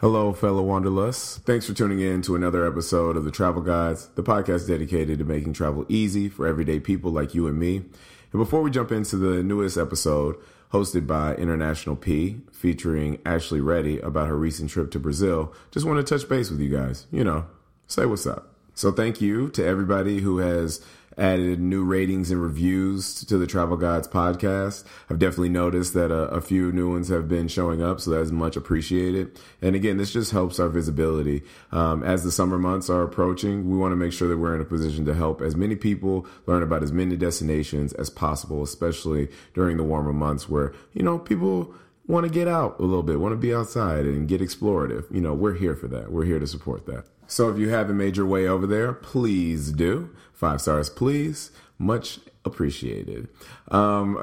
[0.00, 1.40] Hello, fellow wanderlusts.
[1.42, 5.26] Thanks for tuning in to another episode of the Travel Guides, the podcast dedicated to
[5.26, 7.76] making travel easy for everyday people like you and me.
[7.76, 10.36] And before we jump into the newest episode,
[10.72, 15.98] hosted by International P, featuring Ashley Reddy about her recent trip to Brazil, just want
[15.98, 17.06] to touch base with you guys.
[17.10, 17.44] You know,
[17.86, 18.54] say what's up.
[18.72, 20.82] So thank you to everybody who has
[21.18, 24.84] added new ratings and reviews to the Travel Guides podcast.
[25.08, 28.30] I've definitely noticed that a, a, few new ones have been showing up, so that's
[28.30, 29.38] much appreciated.
[29.60, 31.42] And again, this just helps our visibility.
[31.72, 34.60] Um, as the summer months are approaching, we want to make sure that we're in
[34.60, 39.28] a position to help as many people learn about as many destinations as possible, especially
[39.54, 41.74] during the warmer months where, you know, people
[42.06, 45.12] want to get out a little bit, want to be outside and get explorative.
[45.14, 46.10] You know, we're here for that.
[46.10, 47.04] We're here to support that.
[47.30, 50.10] So if you haven't made your way over there, please do.
[50.32, 51.52] Five stars, please.
[51.78, 53.28] Much appreciated.
[53.70, 54.18] Um,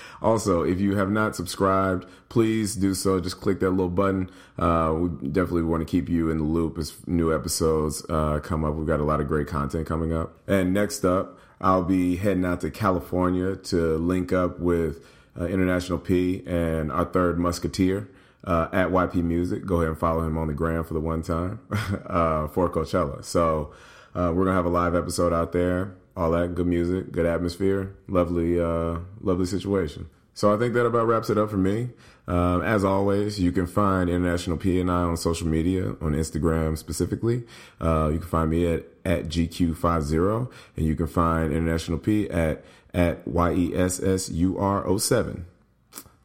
[0.22, 3.20] also, if you have not subscribed, please do so.
[3.20, 4.28] Just click that little button.
[4.58, 8.64] Uh, we definitely want to keep you in the loop as new episodes uh, come
[8.64, 8.74] up.
[8.74, 10.36] We've got a lot of great content coming up.
[10.48, 15.06] And next up, I'll be heading out to California to link up with
[15.40, 18.08] uh, International P and our third Musketeer
[18.44, 19.64] uh, at YP Music.
[19.64, 21.60] Go ahead and follow him on the gram for the one time
[22.06, 23.24] uh, for Coachella.
[23.24, 23.72] So
[24.14, 25.94] uh, we're gonna have a live episode out there.
[26.14, 30.10] All that good music, good atmosphere, lovely, uh, lovely situation.
[30.34, 31.88] So I think that about wraps it up for me.
[32.26, 36.78] Um, as always, you can find International P and I on social media, on Instagram
[36.78, 37.44] specifically.
[37.80, 42.64] Uh, you can find me at, at GQ50, and you can find International P at,
[42.94, 45.42] at YESSUR07.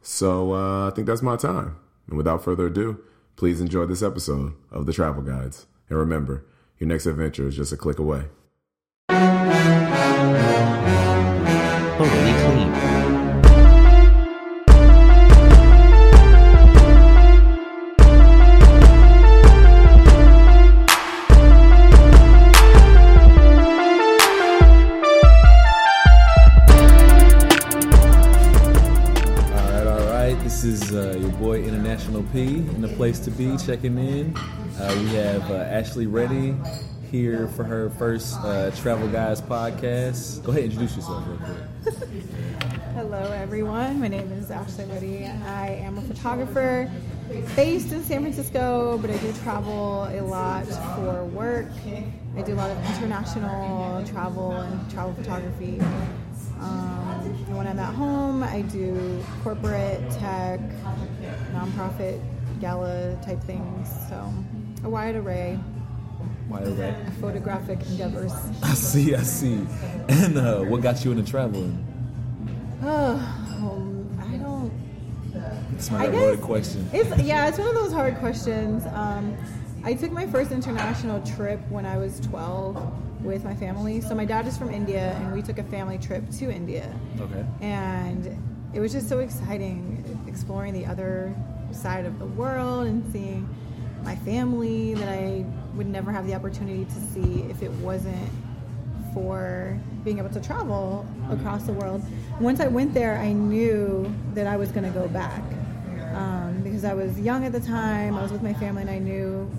[0.00, 1.76] So uh, I think that's my time.
[2.08, 3.00] And without further ado,
[3.36, 5.66] please enjoy this episode of the Travel Guides.
[5.88, 6.44] And remember,
[6.78, 8.24] your next adventure is just a click away.
[32.98, 34.36] Place to be checking in.
[34.36, 36.52] Uh, we have uh, Ashley Reddy
[37.12, 40.42] here for her first uh, Travel Guides podcast.
[40.42, 41.94] Go ahead, introduce yourself real quick.
[42.94, 44.00] Hello, everyone.
[44.00, 45.26] My name is Ashley Reddy.
[45.26, 46.90] I am a photographer
[47.54, 50.66] based in San Francisco, but I do travel a lot
[50.96, 51.70] for work.
[52.36, 55.80] I do a lot of international travel and travel photography.
[56.58, 60.58] Um, when I'm at home, I do corporate tech,
[61.52, 62.20] nonprofit
[62.58, 63.88] gala type things.
[64.08, 64.32] So
[64.84, 65.58] a wide array.
[66.48, 66.94] Wide array.
[67.20, 68.32] Photographic endeavors.
[68.62, 69.66] I see, I see.
[70.08, 71.84] And uh, what got you into traveling?
[72.82, 73.16] Oh,
[74.20, 74.72] I don't.
[75.74, 76.88] It's my hard question.
[76.92, 78.84] It's yeah, it's one of those hard questions.
[78.92, 79.36] Um,
[79.84, 84.00] I took my first international trip when I was 12 with my family.
[84.00, 86.92] So my dad is from India, and we took a family trip to India.
[87.20, 87.44] Okay.
[87.60, 88.26] And
[88.74, 91.34] it was just so exciting exploring the other
[91.72, 93.48] side of the world and seeing
[94.02, 98.30] my family that I would never have the opportunity to see if it wasn't
[99.14, 102.02] for being able to travel across the world.
[102.40, 105.42] Once I went there, I knew that I was going to go back
[106.14, 108.16] um, because I was young at the time.
[108.16, 109.50] I was with my family, and I knew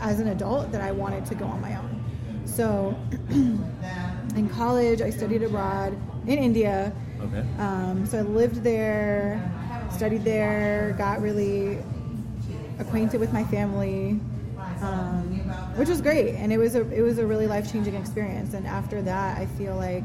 [0.00, 2.02] as an adult that I wanted to go on my own.
[2.44, 2.96] So
[3.30, 6.92] in college, I studied abroad in India.
[7.20, 7.44] Okay.
[7.58, 9.42] Um, so I lived there,
[9.92, 11.78] studied there, got really
[12.78, 14.20] acquainted with my family,
[14.80, 15.40] um,
[15.76, 18.54] which was great, and it was a it was a really life changing experience.
[18.54, 20.04] And after that, I feel like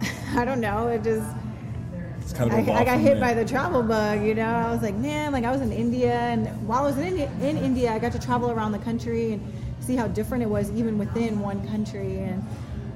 [0.34, 1.26] I don't know, it just.
[2.34, 4.48] Kind of I, I, got hit by the travel bug, you know.
[4.48, 7.30] I was like, man, like I was in India, and while I was in India,
[7.42, 10.70] in India, I got to travel around the country and see how different it was
[10.72, 12.20] even within one country.
[12.20, 12.42] And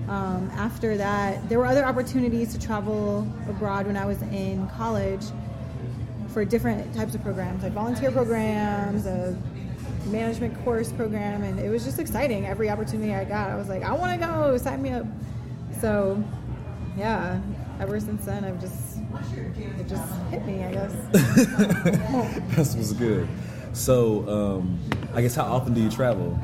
[0.09, 5.23] um, after that, there were other opportunities to travel abroad when I was in college
[6.29, 9.37] for different types of programs, like volunteer programs, a
[10.07, 12.47] management course program, and it was just exciting.
[12.47, 15.07] Every opportunity I got, I was like, I want to go, sign me up.
[15.81, 16.23] So,
[16.97, 17.41] yeah,
[17.81, 18.99] ever since then, I've just
[19.79, 20.93] it just hit me, I guess.
[22.57, 23.29] That was good.
[23.73, 24.79] So, um,
[25.15, 26.39] I guess how often do you travel?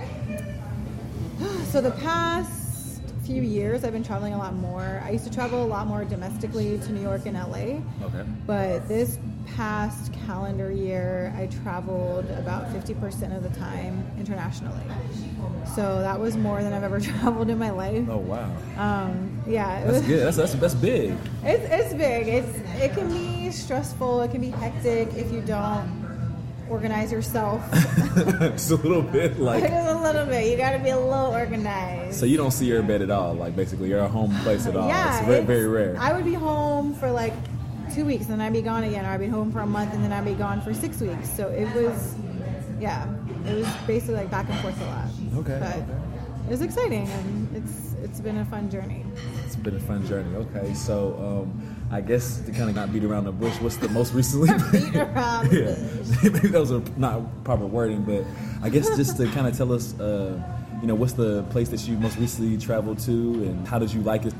[1.71, 2.64] So the past
[3.25, 5.03] few years, I've been traveling a lot more.
[5.05, 7.81] I used to travel a lot more domestically to New York and LA.
[8.07, 8.25] Okay.
[8.47, 9.19] But this
[9.57, 14.85] past calendar year, I traveled about 50% of the time internationally.
[15.75, 18.07] So that was more than I've ever traveled in my life.
[18.09, 18.51] Oh wow.
[18.77, 19.85] Um, yeah.
[19.85, 20.27] That's was, good.
[20.27, 21.17] That's, that's that's big.
[21.43, 22.29] It's it's big.
[22.29, 24.23] It's it can be stressful.
[24.23, 26.04] It can be hectic if you don't
[26.69, 27.61] organize yourself.
[28.41, 29.63] Just a little bit, like.
[29.63, 30.51] Just a little bit.
[30.51, 32.19] You got to be a little organized.
[32.19, 34.77] So you don't see your bed at all, like basically you're a home place at
[34.77, 34.89] all.
[34.89, 35.97] yeah, it's very, it's- very rare.
[35.99, 37.33] I would be home for like
[37.95, 39.93] two weeks, and then I'd be gone again, or I'd be home for a month,
[39.95, 41.29] and then I'd be gone for six weeks.
[41.31, 42.15] So it was,
[42.81, 43.07] yeah,
[43.47, 45.09] it was basically like back and forth a lot.
[45.39, 45.87] Okay, but okay.
[46.47, 49.05] it was exciting, and it's it's been a fun journey.
[49.45, 50.35] It's been a fun journey.
[50.37, 53.89] Okay, so um, I guess to kind of not beat around the bush, what's the
[53.89, 54.49] most recently?
[54.73, 55.77] Beat around yeah,
[56.23, 58.25] maybe those are not proper wording, but
[58.63, 60.41] I guess just to kind of tell us, uh,
[60.81, 64.01] you know, what's the place that you most recently traveled to, and how did you
[64.03, 64.35] like it?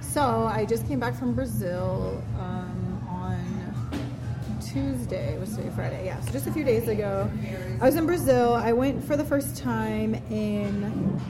[0.00, 5.38] So I just came back from Brazil um, on Tuesday.
[5.38, 6.06] Was today Friday?
[6.06, 7.30] Yeah, so just a few days ago.
[7.80, 8.54] I was in Brazil.
[8.54, 11.20] I went for the first time in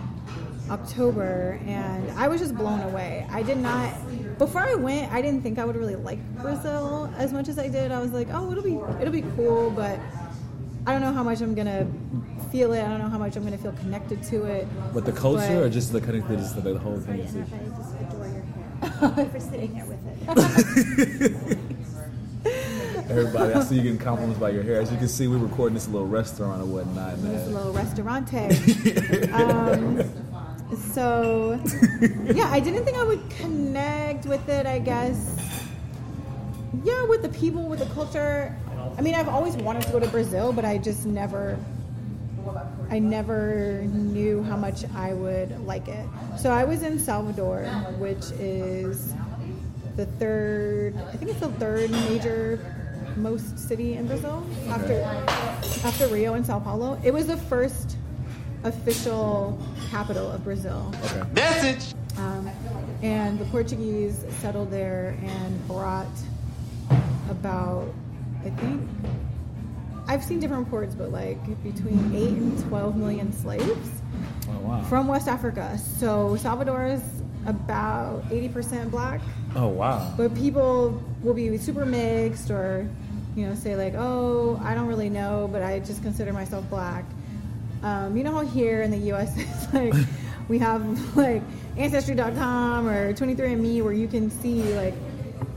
[0.71, 3.27] October, and I was just blown away.
[3.31, 3.93] I did not.
[4.39, 7.69] Before I went, I didn't think I would really like Brazil as much as I
[7.69, 7.93] did.
[7.93, 9.99] I was like, oh, it'll be it'll be cool, but
[10.87, 11.87] I don't know how much I'm gonna
[12.51, 12.83] feel it.
[12.83, 14.67] I don't know how much I'm gonna feel connected to it.
[14.95, 17.21] But the culture, But- or just the of just the, the whole thing?
[17.21, 19.27] I just adore your hair.
[19.33, 21.59] for sitting here with it.
[23.11, 24.81] Everybody, I see you getting compliments by your hair.
[24.81, 27.15] As you can see, we're recording this little restaurant or whatnot.
[27.15, 28.33] and, This little restaurante.
[29.33, 30.30] um,
[30.79, 31.61] so,
[32.35, 35.37] yeah, I didn't think I would connect with it, I guess.
[36.85, 38.57] Yeah, with the people, with the culture.
[38.97, 41.59] I mean, I've always wanted to go to Brazil, but I just never.
[42.89, 46.07] I never knew how much I would like it.
[46.39, 47.65] So I was in Salvador,
[47.99, 49.13] which is
[49.97, 52.59] the third, I think it's the third major
[53.17, 55.03] most city in Brazil after
[55.85, 56.99] after Rio and Sao Paulo.
[57.05, 57.90] It was the first
[58.65, 59.59] official
[59.91, 60.93] capital of Brazil.
[61.05, 61.23] okay.
[61.33, 61.95] Message.
[62.19, 62.51] Um,
[63.03, 66.07] and the Portuguese settled there and brought
[67.31, 67.89] about,
[68.45, 68.89] I think,
[70.07, 73.89] I've seen different reports, but like between 8 and 12 million slaves
[74.49, 74.83] Oh wow.
[74.85, 75.79] from West Africa.
[75.99, 77.01] So Salvador is
[77.47, 79.21] about 80% black,
[79.55, 80.13] oh wow.
[80.17, 82.89] but people will be super mixed or,
[83.37, 87.05] you know, say like, oh, I don't really know, but I just consider myself black.
[87.83, 89.33] Um, you know how here in the U.S.
[89.37, 89.95] it's like
[90.49, 91.43] we have like
[91.77, 94.95] Ancestry.com or 23andMe where you can see like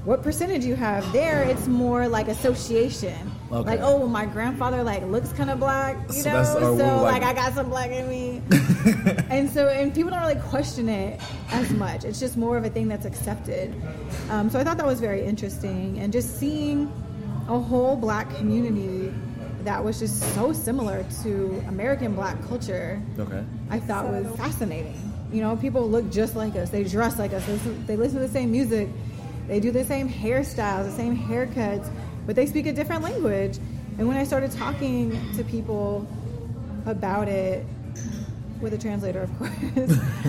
[0.06, 1.12] what percentage you have.
[1.14, 3.32] There, it's more like association.
[3.52, 3.70] Okay.
[3.70, 7.24] Like, oh, my grandfather like looks kind of black, you So know, so like, like-
[7.24, 8.42] I got some black in me.
[9.30, 11.22] and so, and people don't really question it
[11.52, 12.04] as much.
[12.04, 13.74] It's just more of a thing that's accepted.
[14.30, 16.92] Um, so I thought that was very interesting, and just seeing
[17.48, 19.14] a whole black community
[19.64, 23.02] that was just so similar to American black culture.
[23.18, 23.44] Okay.
[23.70, 25.00] I thought was fascinating.
[25.32, 26.70] You know, people look just like us.
[26.70, 27.46] They dress like us.
[27.46, 28.90] They listen, they listen to the same music.
[29.48, 31.90] They do the same hairstyles, the same haircuts,
[32.26, 33.58] but they speak a different language.
[33.98, 36.08] And when I started talking to people
[36.86, 37.66] about it,
[38.62, 39.52] with a translator, of course.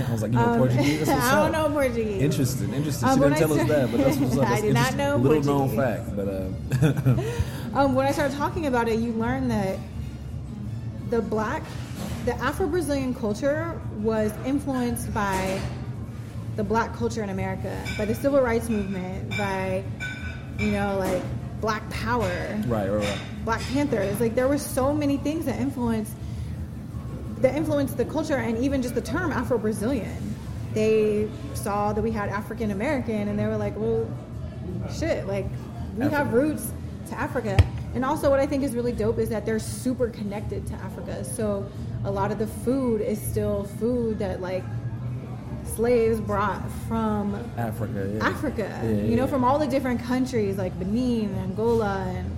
[0.09, 1.07] I was like, you know Um, Portuguese?
[1.07, 1.69] That's what's I don't up.
[1.71, 2.21] know Portuguese.
[2.21, 3.09] Interesting, interesting.
[3.09, 4.45] Um, she didn't I tell us that, but that's what's up.
[4.47, 4.99] I That's did not interesting.
[4.99, 7.23] know Little known fact, but uh,
[7.75, 9.79] Um, when I started talking about it, you learned that
[11.11, 11.65] the black,
[12.25, 15.61] the Afro Brazilian culture was influenced by
[16.55, 19.83] the black culture in America, by the civil rights movement, by,
[20.61, 21.21] you know, like
[21.61, 22.29] black power,
[22.69, 23.19] right, right, right.
[23.45, 24.21] Black Panthers.
[24.21, 26.13] Like there were so many things that influenced
[27.39, 30.37] that influenced the culture and even just the term Afro Brazilian.
[30.75, 34.09] They saw that we had African American and they were like, well,
[34.97, 35.47] shit, like
[35.97, 36.73] we have roots
[37.09, 37.57] to Africa.
[37.95, 41.25] And also, what I think is really dope is that they're super connected to Africa.
[41.25, 41.71] So
[42.05, 44.65] a lot of the food is still food that like
[45.65, 48.27] slaves brought from Africa, yeah.
[48.27, 48.81] Africa.
[48.83, 49.27] Yeah, you know, yeah.
[49.27, 52.37] from all the different countries like Benin, Angola, and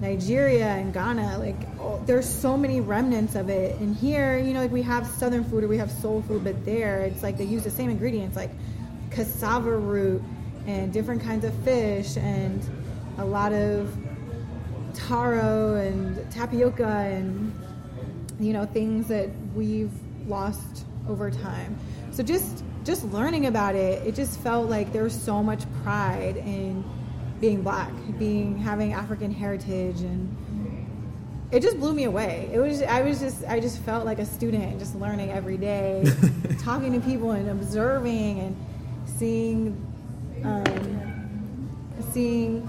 [0.00, 1.38] Nigeria and Ghana.
[1.38, 3.78] Like, oh, there's so many remnants of it.
[3.80, 6.64] And here, you know, like we have southern food or we have soul food, but
[6.64, 8.50] there, it's like they use the same ingredients, like
[9.10, 10.22] cassava root
[10.66, 12.62] and different kinds of fish and
[13.18, 13.94] a lot of
[14.94, 17.52] taro and tapioca and
[18.38, 19.92] you know things that we've
[20.26, 21.78] lost over time.
[22.10, 26.36] So just just learning about it it just felt like there was so much pride
[26.38, 26.84] in
[27.40, 30.36] being black being having african heritage and
[31.52, 32.48] it just blew me away.
[32.52, 36.04] It was i was just i just felt like a student just learning every day
[36.60, 38.56] talking to people and observing and
[39.06, 39.86] seeing
[40.44, 42.68] um, seeing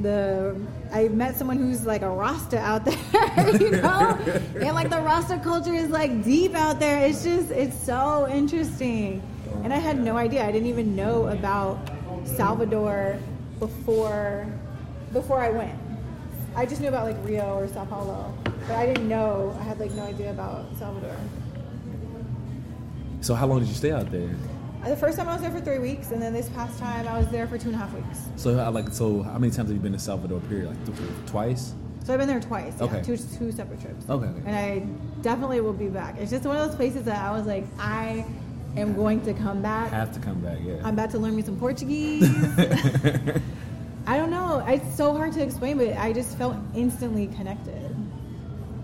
[0.00, 0.56] the
[0.92, 4.18] I met someone who's like a Rasta out there, you know,
[4.56, 7.06] and like the Rasta culture is like deep out there.
[7.06, 9.22] It's just it's so interesting,
[9.64, 10.46] and I had no idea.
[10.46, 11.78] I didn't even know about
[12.24, 13.18] Salvador
[13.58, 14.46] before
[15.12, 15.78] before I went.
[16.54, 19.56] I just knew about like Rio or Sao Paulo, but I didn't know.
[19.58, 21.16] I had like no idea about Salvador.
[23.20, 24.28] So how long did you stay out there?
[24.84, 27.16] The first time I was there for three weeks, and then this past time I
[27.18, 28.18] was there for two and a half weeks.
[28.36, 30.40] So how, like so how many times have you been to Salvador?
[30.40, 31.74] Period, like th- twice.
[32.04, 32.74] So I've been there twice.
[32.78, 33.02] Yeah, Okay.
[33.02, 34.08] two two separate trips.
[34.10, 34.42] Okay, okay.
[34.44, 34.80] And I
[35.22, 36.16] definitely will be back.
[36.18, 38.24] It's just one of those places that I was like, I
[38.76, 39.90] am going to come back.
[39.90, 40.58] Have to come back.
[40.64, 40.74] Yeah.
[40.82, 42.24] I'm about to learn me some Portuguese.
[44.06, 44.64] I don't know.
[44.66, 47.94] It's so hard to explain, but I just felt instantly connected.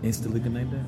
[0.05, 0.85] Instantly connected.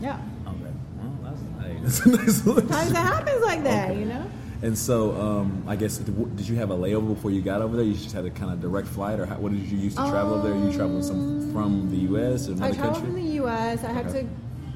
[0.00, 0.18] Yeah.
[0.46, 0.72] Okay.
[0.98, 1.34] Well,
[1.82, 4.24] that's, a nice Sometimes it happens like that, you know?
[4.62, 7.84] And so, um, I guess, did you have a layover before you got over there?
[7.84, 10.08] You just had a kind of direct flight, or how, what did you use to
[10.08, 10.56] travel over there?
[10.58, 12.48] You traveled some from the U.S.
[12.48, 13.02] or I traveled country?
[13.02, 13.84] from the U.S.
[13.84, 14.22] I had Okay.
[14.22, 14.28] to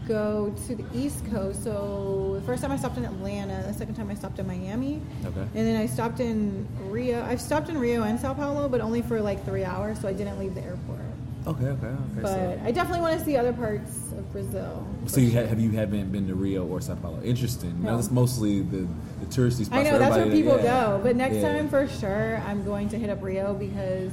[0.07, 1.63] go to the East Coast.
[1.65, 3.63] So the first time I stopped in Atlanta.
[3.67, 5.01] The second time I stopped in Miami.
[5.25, 5.41] Okay.
[5.41, 7.23] And then I stopped in Rio.
[7.25, 10.01] I've stopped in Rio and Sao Paulo, but only for like three hours.
[10.01, 11.01] So I didn't leave the airport.
[11.47, 11.97] Okay, okay, okay.
[12.21, 14.87] But so, I definitely want to see other parts of Brazil.
[15.07, 17.19] so you ha- have you haven't been to Rio or Sao Paulo?
[17.23, 17.83] Interesting.
[17.83, 17.97] No.
[17.97, 18.89] That's mostly the, the
[19.31, 19.73] touristy spots.
[19.73, 20.87] I know that's where people that- yeah.
[20.87, 21.01] go.
[21.03, 21.53] But next Yeah.
[21.57, 24.13] time, for sure, I'm going to hit up Rio because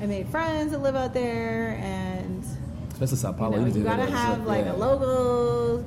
[0.00, 2.44] I made friends that live out there, and
[2.92, 4.72] especially Sao you, know, to you gotta have up, like yeah.
[4.72, 5.84] a local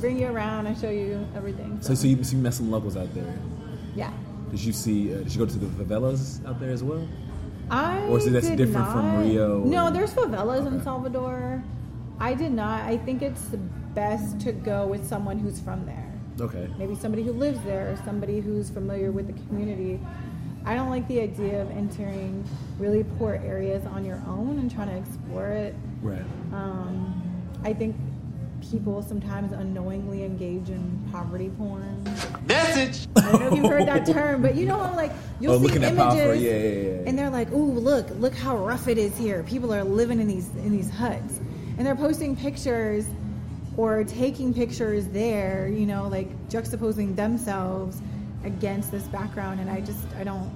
[0.00, 1.78] bring you around and show you everything.
[1.82, 3.38] So, so you, so you met some locals out there.
[3.94, 4.10] yeah,
[4.50, 5.12] Did you see?
[5.14, 7.06] Uh, did you go to the favelas out there as well?
[7.70, 11.62] I Or is it- that's different from Rio No, there's favelas in Salvador.
[12.18, 12.82] I did not.
[12.82, 13.42] I think it's
[13.94, 16.12] best to go with someone who's from there.
[16.40, 16.68] Okay.
[16.78, 20.00] maybe somebody who lives there or somebody who's familiar with the community.
[20.66, 22.44] I don't like the idea of entering
[22.78, 25.74] really poor areas on your own and trying to explore it.
[26.02, 26.24] Right.
[26.52, 27.22] Um,
[27.62, 27.94] I think
[28.70, 32.02] people sometimes unknowingly engage in poverty porn.
[32.46, 33.06] Message.
[33.16, 35.58] I don't know if you've heard that term, but you know how like you'll Oh,
[35.58, 36.58] see looking at images yeah, yeah,
[37.02, 37.08] yeah.
[37.08, 39.42] and they're like, "Ooh, look, look how rough it is here.
[39.42, 41.40] People are living in these in these huts."
[41.76, 43.04] And they're posting pictures
[43.76, 48.00] or taking pictures there, you know, like juxtaposing themselves
[48.44, 50.50] against this background and I just I don't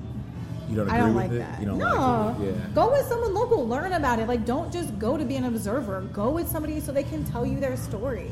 [0.68, 1.38] You don't agree I don't with like it?
[1.38, 1.60] that.
[1.60, 2.36] You don't no.
[2.38, 2.48] like?
[2.54, 2.66] Yeah.
[2.74, 4.28] Go with someone local, learn about it.
[4.28, 6.02] Like don't just go to be an observer.
[6.12, 8.30] Go with somebody so they can tell you their story.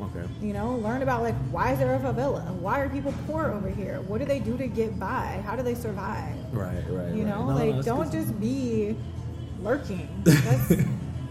[0.00, 0.24] Okay.
[0.40, 2.44] You know, learn about like why is there a favela?
[2.56, 4.00] Why are people poor over here?
[4.02, 5.42] What do they do to get by?
[5.44, 6.36] How do they survive?
[6.52, 7.12] Right, right.
[7.14, 7.30] You right.
[7.34, 8.96] know, No, no, like that's don't just be
[9.60, 10.08] lurking.
[10.24, 10.68] That's,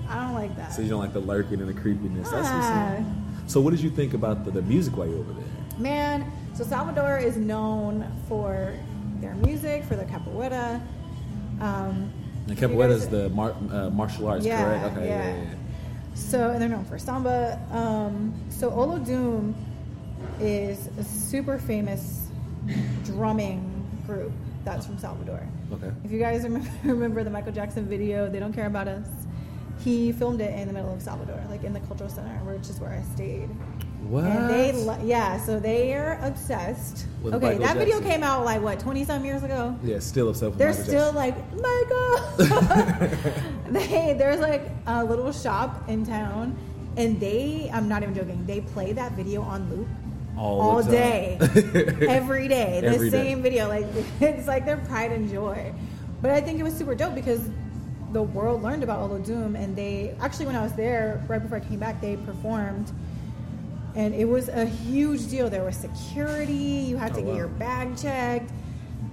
[0.10, 0.74] I don't like that.
[0.74, 2.30] So you don't like the lurking and the creepiness.
[2.30, 2.96] That's what's Ah.
[2.98, 3.04] up.
[3.48, 5.44] So what did you think about the, the music while you were over there?
[5.80, 8.74] Man, so Salvador is known for
[9.22, 10.82] their music, for their capoeira.
[11.62, 12.12] Um,
[12.48, 14.98] you capoeira is the mar- uh, martial arts, Yeah, correct?
[14.98, 15.28] Okay, yeah.
[15.36, 15.50] yeah, yeah.
[16.16, 17.60] So, and they're known for samba.
[17.72, 19.54] Um, so, Olodum
[20.40, 22.28] is a super famous
[23.06, 23.64] drumming
[24.06, 24.32] group
[24.64, 25.42] that's from Salvador.
[25.72, 25.92] Okay.
[26.04, 29.06] If you guys remember, remember the Michael Jackson video, They Don't Care About Us,
[29.84, 32.80] he filmed it in the middle of Salvador, like in the cultural center, which is
[32.80, 33.50] where I stayed.
[34.08, 34.24] What?
[34.26, 37.08] And they, lo- yeah, so they are obsessed.
[37.22, 39.76] With okay, Michael that video came out like what, 20 some years ago?
[39.84, 41.16] yeah, still upset with They're Michael still Jackson.
[41.16, 41.36] like
[42.48, 43.18] Michael.
[43.72, 46.56] they there's like a little shop in town,
[46.96, 48.46] and they I'm not even joking.
[48.46, 49.88] They play that video on loop
[50.38, 51.38] All all, day,
[52.08, 52.82] every day.
[52.82, 53.24] The Every day.
[53.24, 53.68] same video.
[53.68, 53.86] Like
[54.22, 55.74] it's like their pride and joy.
[56.22, 57.42] But I think it was super dope because
[58.14, 61.62] the world learned about Olodum, and they actually when I was there right before I
[61.62, 62.92] came back, they performed.
[63.96, 65.50] And it was a huge deal.
[65.50, 66.54] There was security.
[66.54, 67.38] You had to Oh, get wow.
[67.38, 68.52] your bag checked.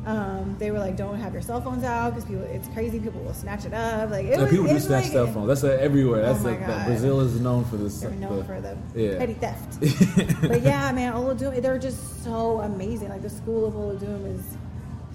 [0.06, 2.42] Um, they were like, "Don't have your cell phones out because people.
[2.44, 3.00] It's crazy.
[3.00, 4.10] People will snatch it up.
[4.10, 5.46] Like it Yeah, was, people do snatch like, cell phones.
[5.48, 6.20] That's uh, everywhere.
[6.24, 8.00] Oh That's my like that Brazil is known for this.
[8.00, 9.16] They're known for the yeah.
[9.16, 9.80] petty theft.
[10.42, 13.08] but yeah, man, Olodum, they're just so amazing.
[13.08, 14.42] Like the school of Olodum is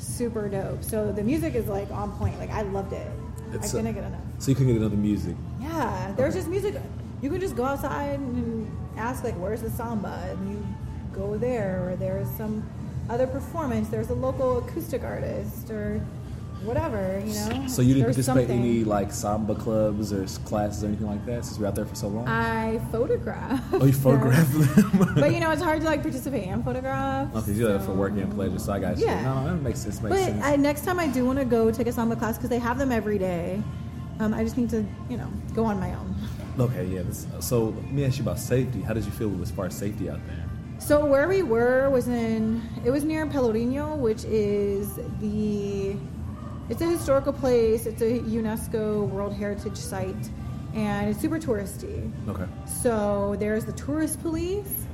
[0.03, 0.83] super dope.
[0.83, 2.39] So the music is like on point.
[2.39, 3.11] Like I loved it.
[3.53, 4.21] It's, I couldn't get enough.
[4.39, 5.35] So you can get another music.
[5.59, 6.75] Yeah, there's just music.
[7.21, 10.67] You can just go outside and ask like, "Where's the samba?" and you
[11.13, 11.89] go there.
[11.89, 12.63] Or there's some
[13.09, 13.89] other performance.
[13.89, 16.01] There's a local acoustic artist or
[16.63, 17.21] whatever.
[17.25, 17.67] You know.
[17.67, 18.59] So you didn't There's participate in something.
[18.59, 21.95] any like samba clubs or classes or anything like that since were out there for
[21.95, 22.27] so long?
[22.27, 23.63] I photograph.
[23.73, 25.13] oh, you photographed them.
[25.15, 27.35] but you know, it's hard to like participate in photographs.
[27.37, 29.05] Okay, you do that for work and pleasure, so I got you.
[29.05, 29.21] Yeah.
[29.23, 30.01] No, that makes sense.
[30.01, 30.43] Makes But sense.
[30.43, 32.77] I, next time I do want to go take a samba class because they have
[32.77, 33.61] them every day.
[34.19, 36.13] Um, I just need to, you know, go on my own.
[36.59, 37.03] okay, yeah.
[37.03, 38.81] This, so let me ask you about safety.
[38.81, 40.43] How did you feel as far as safety out there?
[40.79, 45.95] So where we were was in it was near Pelourinho, which is the
[46.69, 47.85] it's a historical place.
[47.85, 50.29] It's a UNESCO World Heritage Site,
[50.73, 52.11] and it's super touristy.
[52.27, 52.45] Okay.
[52.65, 54.85] So there's the tourist police,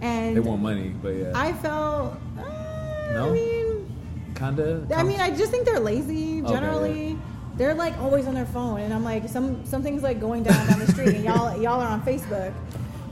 [0.00, 1.32] and They want money, but yeah.
[1.34, 2.14] I felt.
[2.38, 3.30] Uh, No?
[3.30, 3.92] I mean,
[4.34, 4.86] Kinda.
[4.96, 7.16] I mean, I just think they're lazy Okay, generally.
[7.56, 10.80] they're like always on their phone, and I'm like, some something's like going down down
[10.80, 12.52] the street, and y'all y'all are on Facebook,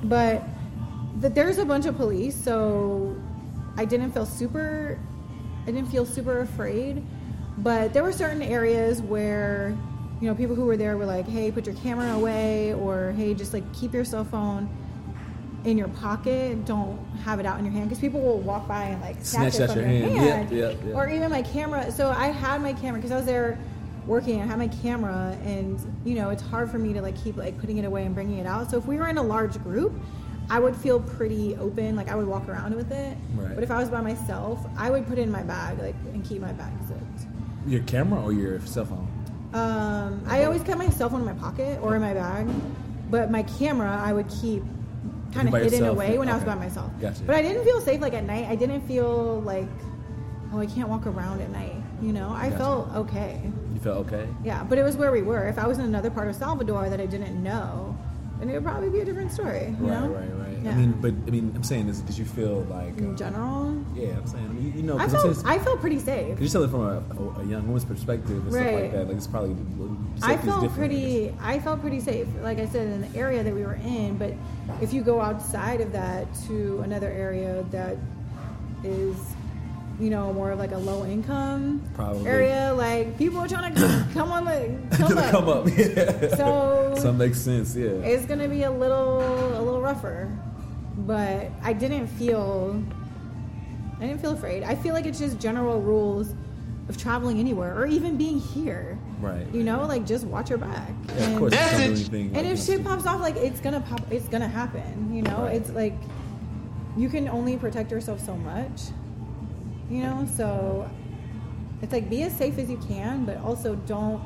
[0.02, 0.42] but
[1.20, 3.14] th- there's a bunch of police, so
[3.76, 4.98] I didn't feel super,
[5.62, 7.04] I didn't feel super afraid,
[7.58, 9.76] but there were certain areas where,
[10.20, 13.34] you know, people who were there were like, hey, put your camera away, or hey,
[13.34, 14.68] just like keep your cell phone
[15.64, 16.64] in your pocket.
[16.64, 19.54] Don't have it out in your hand because people will walk by and like snatch,
[19.60, 20.18] it from your your hand.
[20.18, 20.94] hand, Yep, yep, yep.
[20.94, 21.90] or even my camera.
[21.92, 23.58] So I had my camera because I was there
[24.06, 24.40] working.
[24.40, 27.58] I had my camera, and you know it's hard for me to like keep like
[27.58, 28.70] putting it away and bringing it out.
[28.70, 29.92] So if we were in a large group,
[30.50, 31.94] I would feel pretty open.
[31.96, 33.16] Like I would walk around with it.
[33.34, 33.54] Right.
[33.54, 36.24] But if I was by myself, I would put it in my bag like and
[36.24, 37.26] keep my bag zipped.
[37.66, 39.08] Your camera or your cell phone?
[39.52, 42.48] Um, I always kept my cell phone in my pocket or in my bag,
[43.10, 44.62] but my camera I would keep
[45.32, 46.90] kind of hidden yourself, away when I was by myself.
[47.00, 47.22] Gotcha.
[47.24, 48.46] But I didn't feel safe like at night.
[48.48, 49.68] I didn't feel like,
[50.52, 51.76] oh, I can't walk around at night.
[52.00, 52.58] You know, I Gotcha.
[52.58, 53.40] felt okay.
[53.74, 54.26] You felt okay?
[54.44, 55.46] Yeah, but it was where we were.
[55.46, 57.96] If I was in another part of Salvador that I didn't know,
[58.38, 59.74] then it would probably be a different story.
[59.80, 60.08] You right, know?
[60.08, 60.51] right, right.
[60.62, 60.70] Yeah.
[60.72, 61.98] I mean, but I mean, I'm saying this.
[62.00, 62.96] Did you feel like?
[62.98, 64.44] in uh, general, yeah, I'm saying.
[64.44, 66.34] I mean, you know, I'm felt I felt pretty safe.
[66.36, 68.92] Cause you tell it from a, a, young woman's perspective and stuff like Right.
[68.92, 69.08] that.
[69.08, 69.56] Like it's probably
[70.22, 71.34] I felt I pretty.
[71.40, 74.16] I felt pretty safe, like I said, in the area that we were in.
[74.18, 74.34] But
[74.80, 77.96] if you go outside of that to another area that
[78.84, 79.16] is,
[80.00, 82.26] you know, more of like a low income Probably.
[82.28, 85.30] area, like people are trying to come on, like, come up.
[85.30, 85.66] come up.
[85.76, 86.36] Yeah.
[86.36, 87.74] So so it makes sense.
[87.74, 87.88] Yeah.
[87.88, 89.20] it's gonna be a little,
[89.58, 90.30] a little rougher.
[90.96, 92.82] But I didn't feel.
[93.98, 94.62] I didn't feel afraid.
[94.64, 96.34] I feel like it's just general rules
[96.88, 98.98] of traveling anywhere or even being here.
[99.20, 99.46] Right.
[99.54, 100.90] You know, like just watch your back.
[101.16, 101.52] Yeah, of course.
[101.52, 104.00] you don't anything, And if shit pops off, like it's gonna pop.
[104.10, 105.14] It's gonna happen.
[105.14, 105.56] You know, Right.
[105.56, 105.94] it's like
[106.96, 108.82] you can only protect yourself so much.
[109.88, 110.90] You know, so
[111.80, 114.20] it's like be as safe as you can, but also don't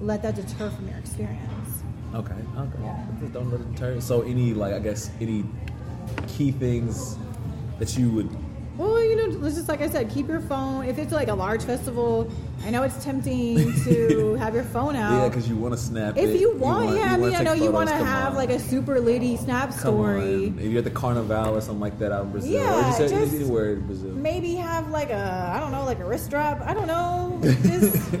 [0.00, 1.82] let that deter from your experience.
[2.14, 2.34] Okay.
[2.58, 2.82] Okay.
[2.82, 3.06] Yeah.
[3.20, 4.00] Just don't let it deter.
[4.00, 5.44] So any like I guess any
[6.28, 7.16] key things
[7.78, 8.28] that you would
[8.78, 10.86] Well, you know, just like I said, keep your phone.
[10.86, 12.30] If it's like a large festival,
[12.64, 15.12] I know it's tempting to have your phone out.
[15.22, 17.52] yeah because you want to snap If it, you want, yeah, I mean, I know
[17.52, 18.36] you want to have on.
[18.36, 20.46] like a super litty snap story.
[20.58, 23.34] If you're at the carnival or something like that out in Brazil, Yeah, just, just
[23.34, 24.10] anywhere in Brazil.
[24.12, 26.62] Maybe have like a, I don't know, like a wrist strap.
[26.62, 27.38] I don't know.
[27.42, 28.14] Just,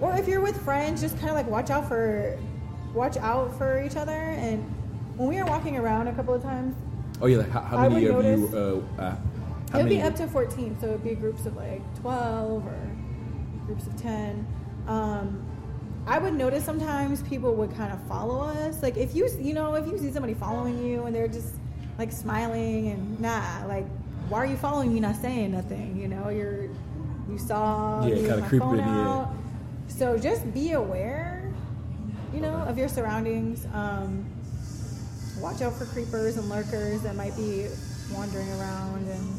[0.00, 2.38] or if you're with friends, just kind of like watch out for,
[2.94, 4.12] watch out for each other.
[4.12, 4.62] And
[5.16, 6.74] when we were walking around a couple of times,
[7.22, 8.50] Oh yeah, like how, how I many of you?
[8.52, 9.16] Uh, uh,
[9.70, 12.66] how it would be up to 14, so it would be groups of like 12
[12.66, 12.90] or
[13.64, 14.44] groups of 10.
[14.88, 15.40] Um,
[16.04, 18.82] I would notice sometimes people would kind of follow us.
[18.82, 21.54] Like if you, you know, if you see somebody following you and they're just
[21.96, 23.86] like smiling and nah, like
[24.28, 24.98] why are you following me?
[24.98, 25.96] Not saying nothing.
[25.96, 26.64] You know, you're
[27.30, 29.08] you saw Yeah, kinda my creeping, phone yeah.
[29.08, 29.34] out.
[29.86, 31.52] So just be aware,
[32.34, 33.64] you know, of your surroundings.
[33.72, 34.26] Um,
[35.42, 37.66] watch out for creepers and lurkers that might be
[38.12, 39.36] wandering around and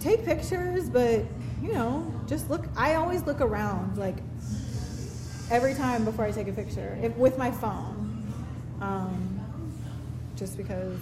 [0.00, 1.24] take pictures but
[1.60, 4.16] you know just look i always look around like
[5.50, 8.32] every time before i take a picture if, with my phone
[8.80, 9.40] um,
[10.36, 10.98] just because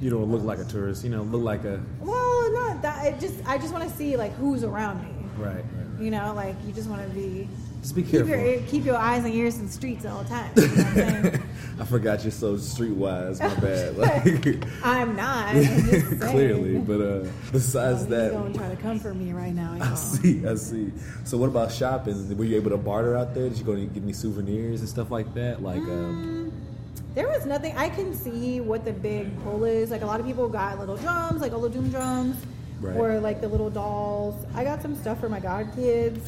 [0.00, 1.04] You don't look like a tourist.
[1.04, 4.16] You know, look like a well not that it just i just want to see
[4.16, 5.56] like who's around me right.
[5.56, 5.64] right.
[6.00, 7.48] you know like you just want to be
[7.84, 8.28] Just be keep careful.
[8.30, 11.32] your, ear- keep your eyes and ears in the streets all the time you know?
[11.80, 13.40] I forgot you're so streetwise.
[13.40, 13.94] My bad.
[13.98, 19.12] Like, i'm not I'm clearly, but uh, besides He's that, gonna try to come for
[19.12, 20.92] me right now I see, I see.
[21.24, 22.34] So what about shopping?
[22.38, 23.50] Were you able to barter out there?
[23.50, 25.62] Did you go and get any souvenirs and stuff like that?
[25.62, 26.50] Like, um,
[27.14, 27.76] There was nothing.
[27.76, 29.90] I can see what the big pull is.
[29.90, 32.36] Like a lot of people got little drums, like Doom drums,
[32.80, 32.96] Right.
[32.96, 34.34] or like the little dolls.
[34.54, 36.24] I got some stuff for my god kids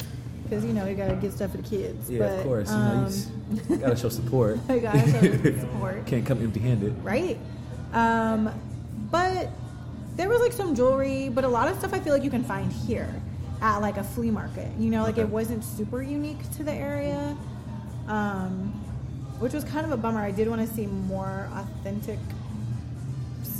[0.49, 2.09] because you know you gotta get stuff for the kids.
[2.09, 2.69] yeah, but, of course.
[2.71, 3.07] Um, you know,
[3.49, 4.59] you just gotta show support.
[4.69, 6.05] I gotta show support.
[6.05, 7.03] Can't come empty-handed.
[7.03, 7.37] right?
[7.93, 8.49] Um,
[9.11, 9.49] but
[10.15, 12.43] there was like some jewelry, but a lot of stuff I feel like you can
[12.43, 13.13] find here
[13.61, 14.69] at like a flea market.
[14.77, 15.21] You know, like Okay.
[15.21, 17.35] it wasn't super unique to the area,
[18.07, 18.71] um,
[19.39, 20.19] which was kind of a bummer.
[20.21, 22.19] I did want to see more authentic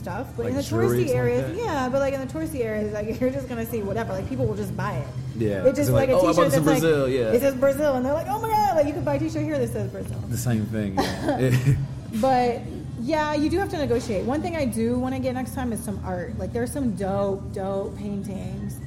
[0.07, 2.93] stuff, but in the touristy stuff like areas, yeah, but like in the touristy areas,
[2.93, 4.13] like you're just gonna see whatever.
[4.13, 5.07] Like people will just buy it.
[5.37, 7.33] Yeah, it's just like, like, a "Oh, T-shirt in that's Brazil," like yeah.
[7.33, 9.43] it says Brazil, and they're like, oh my god, like you could buy a T-shirt
[9.43, 10.17] here that says Brazil.
[10.29, 10.95] The same thing.
[10.95, 11.51] Yeah.
[12.21, 12.61] But
[13.01, 14.23] yeah, you do have to negotiate.
[14.23, 16.39] One thing I do want to get next time is some art.
[16.39, 18.79] Like there's some dope, dope paintings.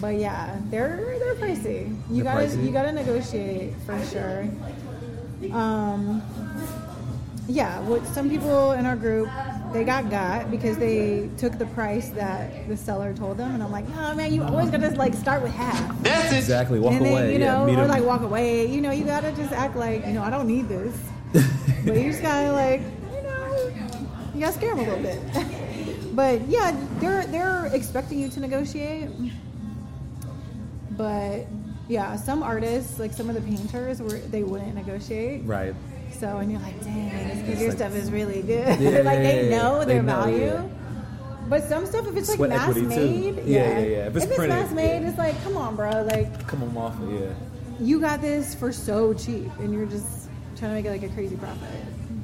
[0.00, 1.94] But yeah, they're they're pricey.
[2.10, 2.64] You They're gotta pricey?
[2.64, 4.48] you gotta negotiate for sure.
[5.52, 6.22] Um,
[7.48, 9.28] Yeah, what some people in our group
[9.72, 13.70] they got got because they took the price that the seller told them, and I'm
[13.72, 16.78] like, oh man, you always gotta like start with half, That's Exactly.
[16.80, 17.32] Walk and then away.
[17.32, 17.88] you know, yeah, meet or 'em.
[17.88, 18.66] like walk away.
[18.66, 20.96] You know, you gotta just act like you know I don't need this,
[21.32, 22.80] but you just gotta like
[23.14, 23.70] you know
[24.34, 25.20] you gotta scare them a little bit.
[26.16, 29.08] but yeah, they're they're expecting you to negotiate,
[30.96, 31.46] but
[31.88, 35.42] yeah, some artists like some of the painters were they wouldn't negotiate.
[35.44, 35.74] right.
[36.12, 38.80] So and you're like, dang, this It's your like- stuff is really good.
[38.80, 40.70] Yeah, like they know They their know, value.
[41.48, 44.06] But some stuff, if it's like mass made, Yeah, yeah, yeah, yeah.
[44.08, 45.08] If it's printed, mass made, yeah.
[45.08, 46.02] it's like, come on, bro.
[46.02, 46.94] Like Come on off.
[47.02, 47.30] it, Yeah.
[47.80, 51.14] you got this for so cheap, and you're just trying to make it like a
[51.14, 51.62] crazy profit.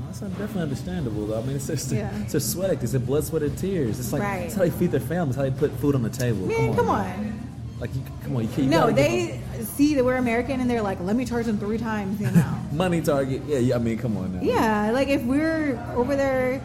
[0.06, 1.38] That's definitely understandable, though.
[1.40, 2.10] I mean, it's just Yeah.
[2.22, 3.98] it's their sweat, it's their blood, sweat, and tears.
[3.98, 4.42] It's like Right.
[4.44, 6.46] it's how they feed their families, how they put food on the table.
[6.46, 7.02] Man, come on.
[7.04, 7.43] man.
[7.80, 8.68] Like, you, come on, you can't.
[8.68, 12.20] No, they see that we're American, and they're like, let me charge them three times
[12.20, 12.58] you know.
[12.72, 13.42] money target.
[13.46, 13.74] Yeah, yeah.
[13.74, 14.40] I mean, come on now.
[14.42, 16.62] yeah, like if we're over there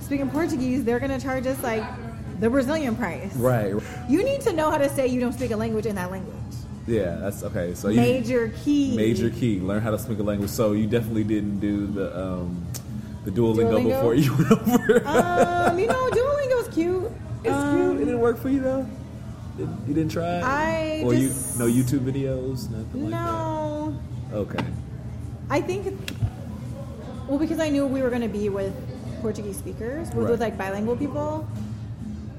[0.00, 1.84] speaking Portuguese, they're gonna charge us like
[2.40, 3.34] the Brazilian price.
[3.36, 3.74] Right.
[4.08, 6.34] You need to know how to say you don't speak a language in that language.
[6.86, 7.74] Yeah, that's okay.
[7.74, 8.96] So you Major key.
[8.96, 9.58] major key.
[9.60, 10.50] Learn how to speak a language.
[10.50, 12.64] So you definitely didn't do the um,
[13.24, 13.88] the Duolingo, Duolingo?
[13.88, 15.06] before you went over.
[15.08, 17.10] Um, you know, Duolingo's cute.
[17.42, 18.02] it's Um, cute.
[18.02, 18.86] It didn't work for you though.
[19.56, 20.40] Didn't- You didn't try.
[20.40, 23.94] I or just- you no YouTube videos, nothing like No,
[24.30, 24.36] that.
[24.36, 24.64] Okay.
[25.50, 25.86] I think.
[27.28, 28.74] Well, because I knew we were going to be with
[29.20, 30.30] Portuguese speakers, with, Right.
[30.32, 31.46] with like bilingual people,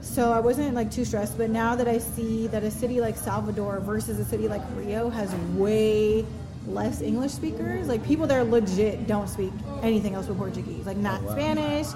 [0.02, 1.38] so I wasn't like too stressed.
[1.38, 5.10] But now that I see that a city like Salvador versus a city like Rio
[5.10, 6.26] has way
[6.68, 9.52] less English speakers, like people there legit don't speak
[9.82, 11.32] anything else but Portuguese, like not Oh, wow.
[11.34, 11.88] Spanish,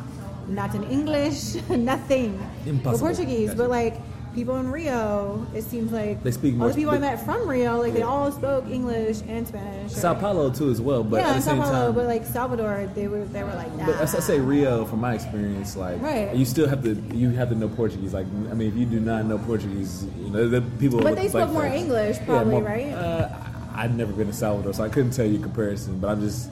[0.50, 3.08] not in English, nothing but Impossible.
[3.08, 3.48] Portuguese.
[3.50, 3.58] Gotcha.
[3.58, 3.96] But like
[4.34, 7.78] people in Rio, it seems like They speak all the people I met from Rio,
[7.80, 9.92] like they all spoke English and Spanish.
[9.92, 11.96] Sao Paulo too as well, but yeah, at the Sao same Paulo, time.
[11.96, 13.86] but like Salvador, they were they were like, nah.
[13.88, 16.34] But as I say Rio, from my experience, like Right.
[16.36, 18.14] you still have to you have to know Portuguese.
[18.14, 21.00] Like I mean, if you do not know Portuguese, you know the people.
[21.02, 22.92] But they spoke black more folks- English, Yeah, probably, more- right?
[22.94, 23.30] Uh,
[23.74, 26.00] I've never been to Salvador, so I couldn't tell you a comparison.
[26.00, 26.50] But I'm just